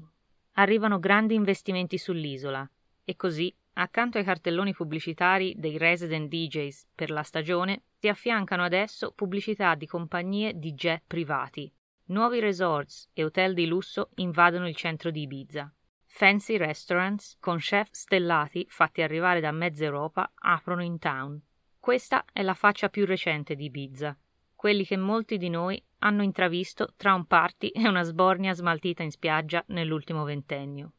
Arrivano 0.52 1.00
grandi 1.00 1.34
investimenti 1.34 1.98
sull'isola 1.98 2.70
e 3.04 3.16
così, 3.16 3.52
accanto 3.74 4.20
ai 4.20 4.24
cartelloni 4.24 4.72
pubblicitari 4.72 5.56
dei 5.58 5.80
resident 5.80 6.30
DJs 6.30 6.90
per 6.94 7.10
la 7.10 7.24
stagione, 7.24 7.86
si 7.98 8.08
affiancano 8.08 8.62
adesso 8.62 9.14
pubblicità 9.14 9.74
di 9.74 9.88
compagnie 9.88 10.54
di 10.60 10.76
jet 10.76 11.02
privati. 11.08 11.74
Nuovi 12.10 12.40
resorts 12.40 13.10
e 13.14 13.24
hotel 13.24 13.56
di 13.56 13.66
lusso 13.66 14.12
invadono 14.18 14.68
il 14.68 14.76
centro 14.76 15.10
di 15.10 15.22
Ibiza. 15.22 15.74
Fancy 16.06 16.58
restaurants 16.58 17.36
con 17.40 17.58
chef 17.58 17.90
stellati 17.90 18.64
fatti 18.70 19.02
arrivare 19.02 19.40
da 19.40 19.52
mezza 19.52 19.86
Europa 19.86 20.32
aprono 20.36 20.84
in 20.84 21.00
town. 21.00 21.42
Questa 21.80 22.26
è 22.32 22.44
la 22.44 22.54
faccia 22.54 22.90
più 22.90 23.08
recente 23.08 23.56
di 23.56 23.66
Ibiza, 23.66 24.16
quelli 24.64 24.86
che 24.86 24.96
molti 24.96 25.38
di 25.38 25.50
noi 25.50 25.84
hanno 26.04 26.24
intravisto 26.24 26.94
tra 26.96 27.14
un 27.14 27.26
party 27.26 27.68
e 27.70 27.88
una 27.88 28.04
sbornia 28.04 28.54
smaltita 28.54 29.04
in 29.04 29.12
spiaggia 29.12 29.64
nell'ultimo 29.68 30.24
ventennio. 30.24 30.92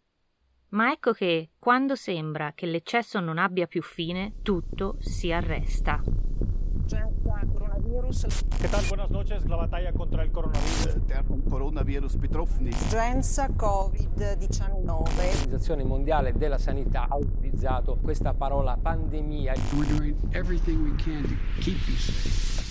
Ma 0.70 0.90
ecco 0.90 1.12
che, 1.12 1.50
quando 1.58 1.94
sembra 1.94 2.52
che 2.52 2.66
l'eccesso 2.66 3.20
non 3.20 3.38
abbia 3.38 3.66
più 3.66 3.82
fine, 3.82 4.34
tutto 4.42 4.96
si 4.98 5.30
arresta. 5.30 6.02
¿Qué 8.60 8.68
tal? 8.68 8.84
Buenas 8.88 9.10
noches. 9.10 9.44
La 9.46 9.56
batalla 9.56 9.92
contra 9.92 10.22
el 10.22 10.30
coronavirus. 10.30 10.96
Der 11.06 11.22
vom 11.24 11.42
Coronavirus 11.48 12.16
betroffen 12.16 12.66
ist. 12.66 12.92
Urgenza 12.92 13.48
Covid-19. 13.48 14.84
L'Organizzazione 14.84 15.84
Mondiale 15.84 16.32
della 16.32 16.58
Sanità 16.58 17.06
ha 17.08 17.16
utilizzato 17.16 17.98
questa 18.02 18.34
parola 18.34 18.76
pandemia. 18.76 19.54
We're 19.74 19.96
doing 19.96 20.16
everything 20.32 20.82
we 20.82 20.94
can 20.96 21.22
to 21.22 21.34
keep 21.60 21.78
you 21.86 21.96
safe. 21.96 22.63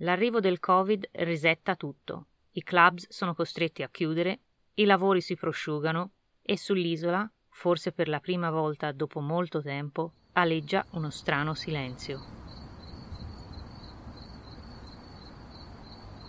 L'arrivo 0.00 0.40
del 0.40 0.60
Covid 0.60 1.08
risetta 1.12 1.74
tutto. 1.74 2.26
I 2.52 2.62
clubs 2.62 3.06
sono 3.08 3.34
costretti 3.34 3.82
a 3.82 3.88
chiudere, 3.88 4.40
i 4.74 4.84
lavori 4.84 5.22
si 5.22 5.36
prosciugano 5.36 6.10
e 6.42 6.58
sull'isola, 6.58 7.30
forse 7.48 7.92
per 7.92 8.08
la 8.08 8.20
prima 8.20 8.50
volta 8.50 8.92
dopo 8.92 9.20
molto 9.20 9.62
tempo, 9.62 10.12
aleggia 10.32 10.84
uno 10.90 11.08
strano 11.08 11.54
silenzio. 11.54 12.20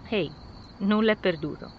Ehi, 0.09 0.25
hey, 0.25 0.31
nulla 0.85 1.11
è 1.11 1.17
perduto. 1.17 1.69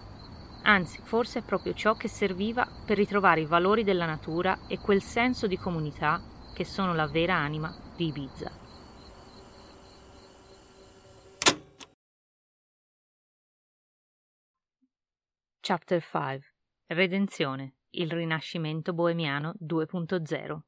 Anzi, 0.63 1.01
forse 1.03 1.39
è 1.39 1.41
proprio 1.41 1.73
ciò 1.73 1.95
che 1.95 2.07
serviva 2.07 2.67
per 2.85 2.97
ritrovare 2.97 3.41
i 3.41 3.45
valori 3.45 3.83
della 3.83 4.05
natura 4.05 4.67
e 4.67 4.77
quel 4.77 5.01
senso 5.01 5.47
di 5.47 5.57
comunità 5.57 6.21
che 6.53 6.65
sono 6.65 6.93
la 6.93 7.07
vera 7.07 7.33
anima 7.33 7.75
di 7.95 8.07
Ibiza. 8.07 8.68
Chapter 15.71 16.01
5 16.01 16.39
Redenzione 16.87 17.75
Il 17.91 18.09
rinascimento 18.09 18.91
boemiano 18.91 19.53
2.0 19.63 20.59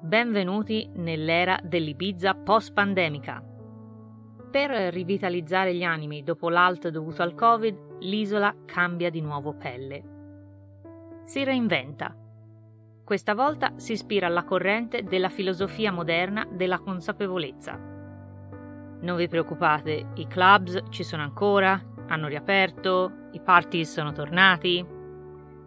Benvenuti 0.00 0.88
nell'era 0.94 1.60
dell'Ibiza 1.62 2.34
post-pandemica. 2.34 3.44
Per 4.50 4.70
rivitalizzare 4.90 5.74
gli 5.74 5.84
animi 5.84 6.22
dopo 6.22 6.48
l'alt 6.48 6.88
dovuto 6.88 7.20
al 7.20 7.34
Covid, 7.34 7.98
l'isola 7.98 8.56
cambia 8.64 9.10
di 9.10 9.20
nuovo 9.20 9.52
pelle. 9.52 10.02
Si 11.26 11.44
reinventa. 11.44 12.16
Questa 13.04 13.34
volta 13.34 13.74
si 13.76 13.92
ispira 13.92 14.28
alla 14.28 14.44
corrente 14.44 15.02
della 15.02 15.28
filosofia 15.28 15.92
moderna 15.92 16.48
della 16.50 16.78
consapevolezza. 16.78 17.96
Non 19.00 19.16
vi 19.16 19.28
preoccupate, 19.28 20.08
i 20.14 20.26
clubs 20.26 20.82
ci 20.90 21.04
sono 21.04 21.22
ancora, 21.22 21.80
hanno 22.08 22.26
riaperto, 22.26 23.28
i 23.32 23.40
party 23.40 23.84
sono 23.84 24.12
tornati, 24.12 24.84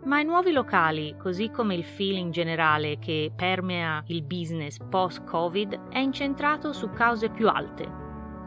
ma 0.04 0.20
i 0.20 0.26
nuovi 0.26 0.52
locali, 0.52 1.16
così 1.18 1.50
come 1.52 1.76
il 1.76 1.84
feeling 1.84 2.32
generale 2.32 2.98
che 2.98 3.32
permea 3.36 4.04
il 4.08 4.24
business 4.24 4.78
post-Covid, 4.90 5.90
è 5.90 6.00
incentrato 6.00 6.74
su 6.74 6.90
cause 6.90 7.30
più 7.30 7.48
alte, 7.48 7.88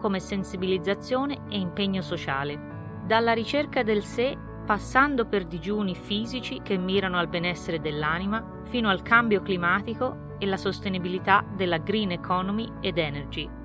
come 0.01 0.19
sensibilizzazione 0.19 1.45
e 1.49 1.59
impegno 1.59 2.03
sociale. 2.03 2.73
Dalla 3.07 3.33
ricerca 3.33 3.83
del 3.83 4.03
sé, 4.03 4.37
passando 4.67 5.27
per 5.27 5.45
digiuni 5.45 5.95
fisici 5.95 6.61
che 6.63 6.77
mirano 6.77 7.19
al 7.19 7.29
benessere 7.29 7.81
dell'anima, 7.81 8.63
fino 8.65 8.89
al 8.89 9.03
cambio 9.03 9.41
climatico 9.41 10.37
e 10.39 10.47
la 10.47 10.57
sostenibilità 10.57 11.45
della 11.55 11.79
green 11.79 12.11
economy 12.11 12.71
ed 12.81 12.99
energy. 12.99 13.63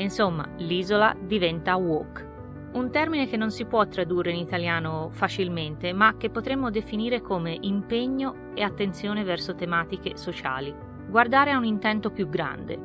Insomma, 0.00 0.48
l'isola 0.56 1.14
diventa 1.18 1.76
woke 1.76 2.28
un 2.72 2.90
termine 2.92 3.26
che 3.26 3.36
non 3.36 3.50
si 3.50 3.64
può 3.64 3.84
tradurre 3.88 4.30
in 4.30 4.36
italiano 4.36 5.08
facilmente, 5.10 5.92
ma 5.92 6.16
che 6.16 6.30
potremmo 6.30 6.70
definire 6.70 7.20
come 7.20 7.56
impegno 7.60 8.52
e 8.54 8.62
attenzione 8.62 9.24
verso 9.24 9.56
tematiche 9.56 10.16
sociali. 10.16 10.72
Guardare 11.08 11.50
a 11.50 11.58
un 11.58 11.64
intento 11.64 12.10
più 12.12 12.28
grande. 12.28 12.78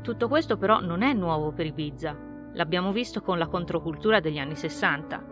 Tutto 0.00 0.28
questo 0.28 0.56
però 0.56 0.80
non 0.80 1.02
è 1.02 1.12
nuovo 1.12 1.52
per 1.52 1.66
Ibiza, 1.66 2.16
l'abbiamo 2.54 2.90
visto 2.90 3.20
con 3.20 3.36
la 3.36 3.48
controcultura 3.48 4.20
degli 4.20 4.38
anni 4.38 4.56
60. 4.56 5.24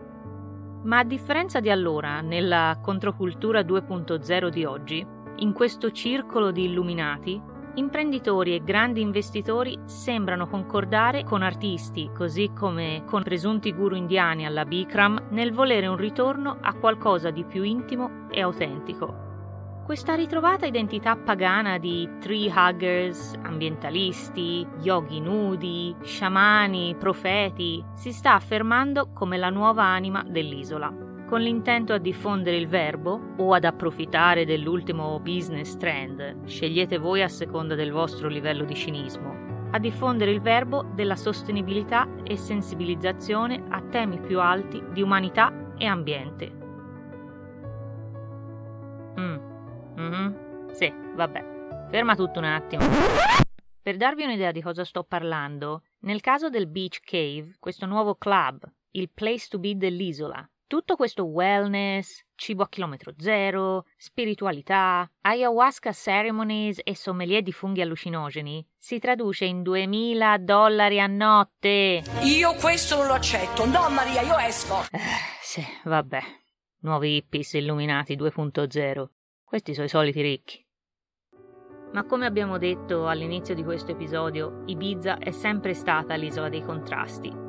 Ma 0.83 0.99
a 0.99 1.03
differenza 1.03 1.59
di 1.59 1.71
allora, 1.71 2.21
nella 2.21 2.77
controcultura 2.83 3.61
2.0 3.61 4.49
di 4.49 4.63
oggi, 4.63 5.03
in 5.37 5.53
questo 5.53 5.89
circolo 5.91 6.51
di 6.51 6.65
illuminati, 6.65 7.41
imprenditori 7.75 8.55
e 8.55 8.63
grandi 8.63 9.01
investitori 9.01 9.77
sembrano 9.85 10.47
concordare 10.47 11.23
con 11.23 11.41
artisti, 11.41 12.09
così 12.15 12.51
come 12.53 13.03
con 13.05 13.23
presunti 13.23 13.73
guru 13.73 13.95
indiani 13.95 14.45
alla 14.45 14.65
Bikram, 14.65 15.27
nel 15.29 15.53
volere 15.53 15.87
un 15.87 15.97
ritorno 15.97 16.57
a 16.61 16.73
qualcosa 16.73 17.29
di 17.29 17.43
più 17.43 17.63
intimo 17.63 18.27
e 18.29 18.41
autentico. 18.41 19.23
Questa 19.85 20.15
ritrovata 20.15 20.65
identità 20.65 21.15
pagana 21.15 21.77
di 21.77 22.09
tree 22.19 22.51
huggers, 22.51 23.35
ambientalisti, 23.43 24.65
yogi 24.81 25.19
nudi, 25.19 25.95
sciamani, 26.01 26.95
profeti, 26.97 27.83
si 27.93 28.11
sta 28.11 28.33
affermando 28.33 29.11
come 29.13 29.37
la 29.37 29.49
nuova 29.49 29.83
anima 29.83 30.23
dell'isola 30.27 31.13
con 31.25 31.41
l'intento 31.41 31.93
a 31.93 31.97
diffondere 31.97 32.55
il 32.55 32.67
verbo 32.67 33.33
o 33.37 33.53
ad 33.53 33.63
approfittare 33.63 34.45
dell'ultimo 34.45 35.19
business 35.19 35.75
trend, 35.75 36.45
scegliete 36.45 36.97
voi 36.97 37.23
a 37.23 37.27
seconda 37.27 37.73
del 37.73 37.91
vostro 37.91 38.27
livello 38.27 38.63
di 38.63 38.75
cinismo, 38.75 39.69
a 39.71 39.79
diffondere 39.79 40.31
il 40.31 40.41
verbo 40.41 40.83
della 40.93 41.15
sostenibilità 41.15 42.07
e 42.23 42.37
sensibilizzazione 42.37 43.63
a 43.69 43.81
temi 43.81 44.19
più 44.19 44.39
alti 44.39 44.83
di 44.91 45.01
umanità 45.01 45.73
e 45.77 45.85
ambiente. 45.85 46.51
Mm. 49.19 49.37
Mm-hmm. 49.99 50.69
Sì, 50.71 50.93
vabbè. 51.15 51.87
Ferma 51.89 52.15
tutto 52.15 52.39
un 52.39 52.45
attimo. 52.45 52.83
Per 53.81 53.97
darvi 53.97 54.23
un'idea 54.23 54.51
di 54.51 54.61
cosa 54.61 54.83
sto 54.83 55.03
parlando, 55.03 55.83
nel 55.99 56.21
caso 56.21 56.49
del 56.49 56.67
Beach 56.67 56.99
Cave, 57.01 57.55
questo 57.59 57.85
nuovo 57.85 58.15
club, 58.15 58.67
il 58.91 59.09
place 59.13 59.47
to 59.49 59.59
be 59.59 59.75
dell'isola, 59.75 60.47
tutto 60.67 60.95
questo 60.95 61.25
wellness, 61.25 62.23
cibo 62.35 62.63
a 62.63 62.69
chilometro 62.69 63.13
zero, 63.17 63.85
spiritualità, 63.97 65.09
ayahuasca 65.21 65.91
ceremonies 65.91 66.79
e 66.83 66.95
sommelier 66.95 67.41
di 67.41 67.51
funghi 67.51 67.81
allucinogeni 67.81 68.65
si 68.77 68.99
traduce 68.99 69.45
in 69.45 69.61
2000 69.61 70.37
dollari 70.39 70.99
a 70.99 71.07
notte. 71.07 72.03
Io 72.23 72.53
questo 72.55 72.97
non 72.97 73.07
lo 73.07 73.13
accetto. 73.13 73.65
No, 73.65 73.89
Maria, 73.89 74.21
io 74.21 74.37
esco. 74.37 74.81
Eh, 74.91 74.99
sì, 75.41 75.63
vabbè. 75.83 76.21
Nuovi 76.81 77.15
hippies 77.15 77.53
illuminati 77.53 78.15
2.0. 78.15 79.05
Questi 79.43 79.73
sono 79.73 79.85
i 79.85 79.89
soliti 79.89 80.21
ricchi. 80.21 80.63
Ma 81.93 82.03
come 82.03 82.25
abbiamo 82.25 82.57
detto 82.57 83.07
all'inizio 83.07 83.55
di 83.55 83.63
questo 83.63 83.91
episodio, 83.91 84.63
Ibiza 84.65 85.17
è 85.17 85.31
sempre 85.31 85.73
stata 85.73 86.15
l'isola 86.15 86.49
dei 86.49 86.61
contrasti 86.61 87.44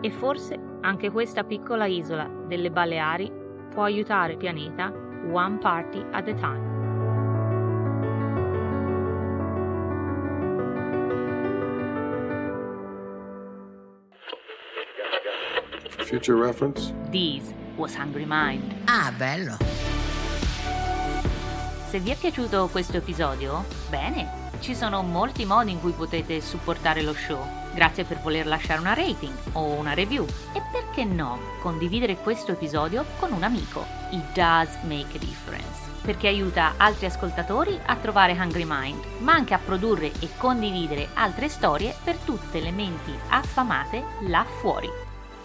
e 0.00 0.10
forse 0.10 0.58
anche 0.80 1.10
questa 1.10 1.44
piccola 1.44 1.86
isola 1.86 2.28
delle 2.46 2.70
Baleari 2.70 3.32
può 3.70 3.84
aiutare 3.84 4.32
il 4.32 4.38
pianeta 4.38 4.92
one 5.30 5.58
party 5.58 6.04
at 6.12 6.28
a 6.28 6.34
time. 6.34 6.74
For 15.90 16.04
future 16.04 16.36
reference? 16.36 16.92
These 17.10 17.52
was 17.76 17.94
Hungry 17.96 18.24
Mind. 18.26 18.74
Ah, 18.86 19.12
bello. 19.16 19.56
Se 21.88 22.00
vi 22.00 22.10
è 22.10 22.16
piaciuto 22.16 22.68
questo 22.70 22.96
episodio, 22.96 23.64
bene, 23.88 24.45
ci 24.66 24.74
sono 24.74 25.02
molti 25.02 25.44
modi 25.44 25.70
in 25.70 25.80
cui 25.80 25.92
potete 25.92 26.40
supportare 26.40 27.00
lo 27.00 27.14
show. 27.14 27.40
Grazie 27.72 28.02
per 28.02 28.18
voler 28.18 28.48
lasciare 28.48 28.80
una 28.80 28.94
rating 28.94 29.32
o 29.52 29.62
una 29.74 29.94
review. 29.94 30.26
E 30.52 30.60
perché 30.72 31.04
no, 31.04 31.38
condividere 31.60 32.16
questo 32.16 32.50
episodio 32.50 33.04
con 33.20 33.30
un 33.30 33.44
amico. 33.44 33.84
It 34.10 34.24
does 34.32 34.76
make 34.82 35.14
a 35.14 35.20
difference. 35.20 35.84
Perché 36.02 36.26
aiuta 36.26 36.74
altri 36.78 37.06
ascoltatori 37.06 37.78
a 37.86 37.94
trovare 37.94 38.32
Hungry 38.32 38.64
Mind, 38.66 39.04
ma 39.18 39.34
anche 39.34 39.54
a 39.54 39.60
produrre 39.64 40.10
e 40.18 40.30
condividere 40.36 41.10
altre 41.14 41.48
storie 41.48 41.94
per 42.02 42.16
tutte 42.16 42.58
le 42.58 42.72
menti 42.72 43.16
affamate 43.28 44.02
là 44.22 44.44
fuori. 44.58 44.90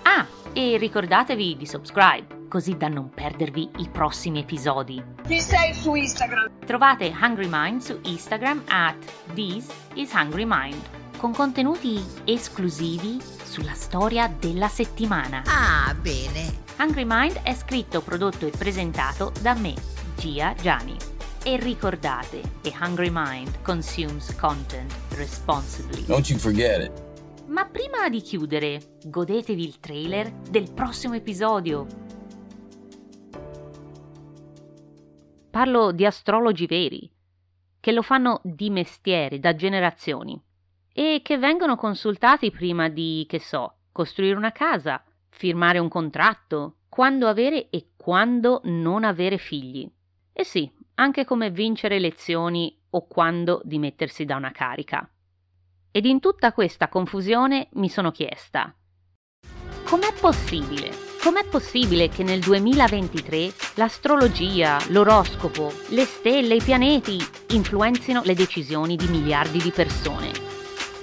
Ah, 0.01 0.25
e 0.51 0.77
ricordatevi 0.77 1.57
di 1.57 1.67
subscribe, 1.67 2.40
così 2.51 2.75
da 2.75 2.89
non 2.89 3.09
perdervi 3.09 3.69
i 3.77 3.87
prossimi 3.89 4.39
episodi. 4.39 5.01
Chi 5.25 5.39
sei 5.39 5.73
su 5.73 5.95
Instagram? 5.95 6.65
Trovate 6.65 7.15
Hungry 7.17 7.47
Mind 7.49 7.79
su 7.79 7.97
Instagram 8.03 8.63
at 8.67 8.97
This 9.33 9.69
is 9.93 10.11
Hungry 10.11 10.43
Mind, 10.45 10.81
con 11.15 11.31
contenuti 11.31 12.03
esclusivi 12.25 13.21
sulla 13.21 13.73
storia 13.73 14.27
della 14.27 14.67
settimana. 14.67 15.43
Ah, 15.45 15.95
bene. 15.95 16.59
Hungry 16.77 17.05
Mind 17.05 17.39
è 17.41 17.53
scritto, 17.55 18.01
prodotto 18.01 18.45
e 18.45 18.49
presentato 18.49 19.31
da 19.39 19.53
me, 19.53 19.73
Gia 20.17 20.53
Gianni. 20.61 20.97
E 21.43 21.55
ricordate 21.55 22.41
che 22.61 22.73
Hungry 22.81 23.09
Mind 23.09 23.61
consumes 23.61 24.35
content 24.35 24.93
responsibly. 25.15 26.03
Don't 26.05 26.27
you 26.27 26.37
forget 26.37 26.83
it. 26.83 26.91
Ma 27.47 27.63
prima 27.65 28.09
di 28.09 28.19
chiudere, 28.19 28.97
godetevi 29.05 29.63
il 29.63 29.79
trailer 29.79 30.31
del 30.49 30.71
prossimo 30.73 31.15
episodio. 31.15 32.09
Parlo 35.51 35.91
di 35.91 36.05
astrologi 36.05 36.65
veri, 36.65 37.11
che 37.81 37.91
lo 37.91 38.01
fanno 38.01 38.39
di 38.41 38.69
mestiere 38.69 39.37
da 39.37 39.53
generazioni 39.53 40.41
e 40.93 41.19
che 41.21 41.37
vengono 41.37 41.75
consultati 41.75 42.51
prima 42.51 42.87
di, 42.87 43.25
che 43.27 43.41
so, 43.41 43.79
costruire 43.91 44.37
una 44.37 44.53
casa, 44.53 45.03
firmare 45.27 45.77
un 45.77 45.89
contratto, 45.89 46.77
quando 46.87 47.27
avere 47.27 47.69
e 47.69 47.89
quando 47.97 48.61
non 48.63 49.03
avere 49.03 49.37
figli. 49.37 49.91
E 50.31 50.45
sì, 50.45 50.71
anche 50.95 51.25
come 51.25 51.51
vincere 51.51 51.97
elezioni 51.97 52.73
o 52.91 53.05
quando 53.07 53.61
dimettersi 53.65 54.23
da 54.23 54.37
una 54.37 54.51
carica. 54.51 55.05
Ed 55.91 56.05
in 56.05 56.21
tutta 56.21 56.53
questa 56.53 56.87
confusione 56.87 57.67
mi 57.73 57.89
sono 57.89 58.11
chiesta, 58.11 58.73
com'è 59.83 60.13
possibile? 60.17 61.10
Com'è 61.23 61.45
possibile 61.45 62.09
che 62.09 62.23
nel 62.23 62.39
2023 62.39 63.53
l'astrologia, 63.75 64.79
l'oroscopo, 64.87 65.71
le 65.89 66.03
stelle, 66.05 66.55
i 66.55 66.61
pianeti 66.63 67.23
influenzino 67.49 68.23
le 68.23 68.33
decisioni 68.33 68.95
di 68.95 69.05
miliardi 69.05 69.59
di 69.59 69.69
persone? 69.69 70.31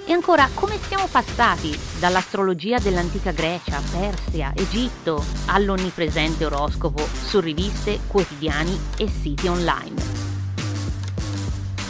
E 0.05 0.11
ancora, 0.11 0.49
come 0.53 0.77
siamo 0.77 1.07
passati 1.09 1.73
dall'astrologia 1.99 2.79
dell'antica 2.79 3.31
Grecia, 3.31 3.81
Persia, 3.91 4.51
Egitto 4.53 5.23
all'onnipresente 5.45 6.43
oroscopo 6.43 7.01
su 7.07 7.39
riviste, 7.39 8.01
quotidiani 8.05 8.77
e 8.97 9.07
siti 9.07 9.47
online? 9.47 10.01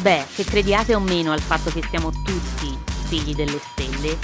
Beh, 0.01 0.25
che 0.35 0.43
crediate 0.43 0.93
o 0.93 0.99
meno 0.99 1.31
al 1.31 1.41
fatto 1.41 1.71
che 1.71 1.81
siamo 1.89 2.11
tutti 2.11 2.77
figli 3.07 3.33
delle 3.33 3.59
stelle, 3.71 4.15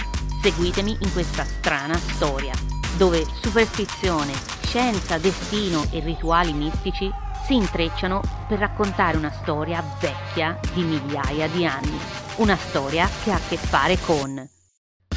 seguitemi 0.43 0.95
in 1.01 1.11
questa 1.11 1.43
strana 1.43 1.97
storia, 1.97 2.53
dove 2.97 3.25
superstizione, 3.41 4.33
scienza, 4.63 5.17
destino 5.17 5.85
e 5.91 5.99
rituali 5.99 6.53
mistici 6.53 7.11
si 7.45 7.55
intrecciano 7.55 8.21
per 8.47 8.59
raccontare 8.59 9.17
una 9.17 9.31
storia 9.31 9.83
vecchia 9.99 10.59
di 10.73 10.83
migliaia 10.83 11.47
di 11.47 11.65
anni. 11.65 11.97
Una 12.37 12.57
storia 12.57 13.07
che 13.23 13.31
ha 13.31 13.35
a 13.35 13.41
che 13.47 13.57
fare 13.57 13.97
con 13.99 14.47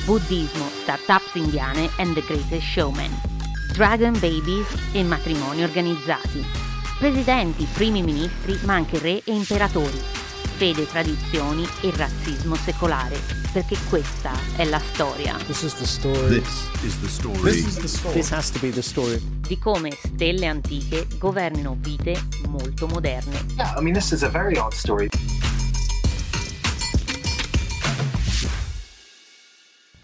buddismo, 0.04 0.68
startups 0.82 1.34
indiane 1.34 1.90
and 1.98 2.14
the 2.14 2.22
greatest 2.22 2.66
showman, 2.66 3.10
dragon 3.72 4.12
babies 4.18 4.66
e 4.92 5.02
matrimoni 5.02 5.62
organizzati, 5.62 6.44
presidenti, 6.98 7.66
primi 7.72 8.02
ministri, 8.02 8.58
ma 8.64 8.74
anche 8.74 8.98
re 8.98 9.22
e 9.24 9.34
imperatori, 9.34 10.17
fede, 10.58 10.88
tradizioni 10.88 11.64
e 11.82 11.92
razzismo 11.94 12.56
secolare, 12.56 13.16
perché 13.52 13.76
questa 13.88 14.32
è 14.56 14.64
la 14.64 14.80
storia. 14.80 15.36
This 15.46 15.62
is 15.62 15.74
the 15.76 15.86
story. 15.86 16.40
This 16.40 16.68
is 16.82 16.98
the 16.98 17.08
story. 17.08 17.52
This 17.52 17.64
is 17.64 17.76
the 17.76 17.86
story. 17.86 18.14
This 18.14 18.30
has 18.32 18.50
to 18.50 18.58
be 18.58 18.70
the 18.72 18.82
story. 18.82 19.22
Di 19.38 19.56
come 19.56 19.92
stelle 19.92 20.46
antiche 20.46 21.06
governino 21.16 21.76
vite 21.78 22.20
molto 22.48 22.88
moderne. 22.88 23.40
Yeah, 23.56 23.78
I 23.78 23.82
mean, 23.82 23.94
this 23.94 24.10
is 24.10 24.24
a 24.24 24.28
very 24.28 24.56
odd 24.56 24.72
story. 24.72 25.08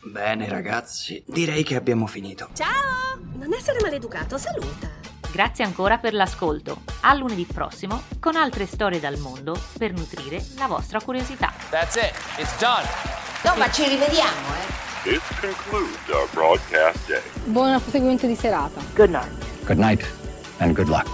Bene 0.04 0.48
ragazzi, 0.48 1.20
direi 1.26 1.64
che 1.64 1.74
abbiamo 1.74 2.06
finito. 2.06 2.50
Ciao! 2.52 3.18
Non 3.32 3.52
essere 3.52 3.80
maleducato, 3.80 4.38
saluta. 4.38 5.03
Grazie 5.34 5.64
ancora 5.64 5.98
per 5.98 6.14
l'ascolto. 6.14 6.82
A 7.00 7.12
lunedì 7.14 7.44
prossimo 7.44 8.02
con 8.20 8.36
altre 8.36 8.66
storie 8.66 9.00
dal 9.00 9.18
mondo 9.18 9.60
per 9.76 9.92
nutrire 9.92 10.40
la 10.58 10.68
vostra 10.68 11.00
curiosità. 11.00 11.52
That's 11.70 11.96
it. 11.96 12.12
It's 12.38 12.56
done. 12.60 12.86
No, 13.42 13.56
ma 13.56 13.68
ci 13.68 13.82
rivediamo, 13.88 14.30
eh. 14.30 15.10
This 15.10 15.22
concludes 15.40 16.08
our 16.10 16.28
broadcast 16.30 17.08
day. 17.08 17.20
Buon 17.46 17.80
proseguimento 17.80 18.28
di 18.28 18.36
serata. 18.36 18.80
Good 18.94 19.10
night. 19.10 19.64
Good 19.64 19.78
night 19.78 20.06
and 20.58 20.72
good 20.72 20.86
luck. 20.86 21.08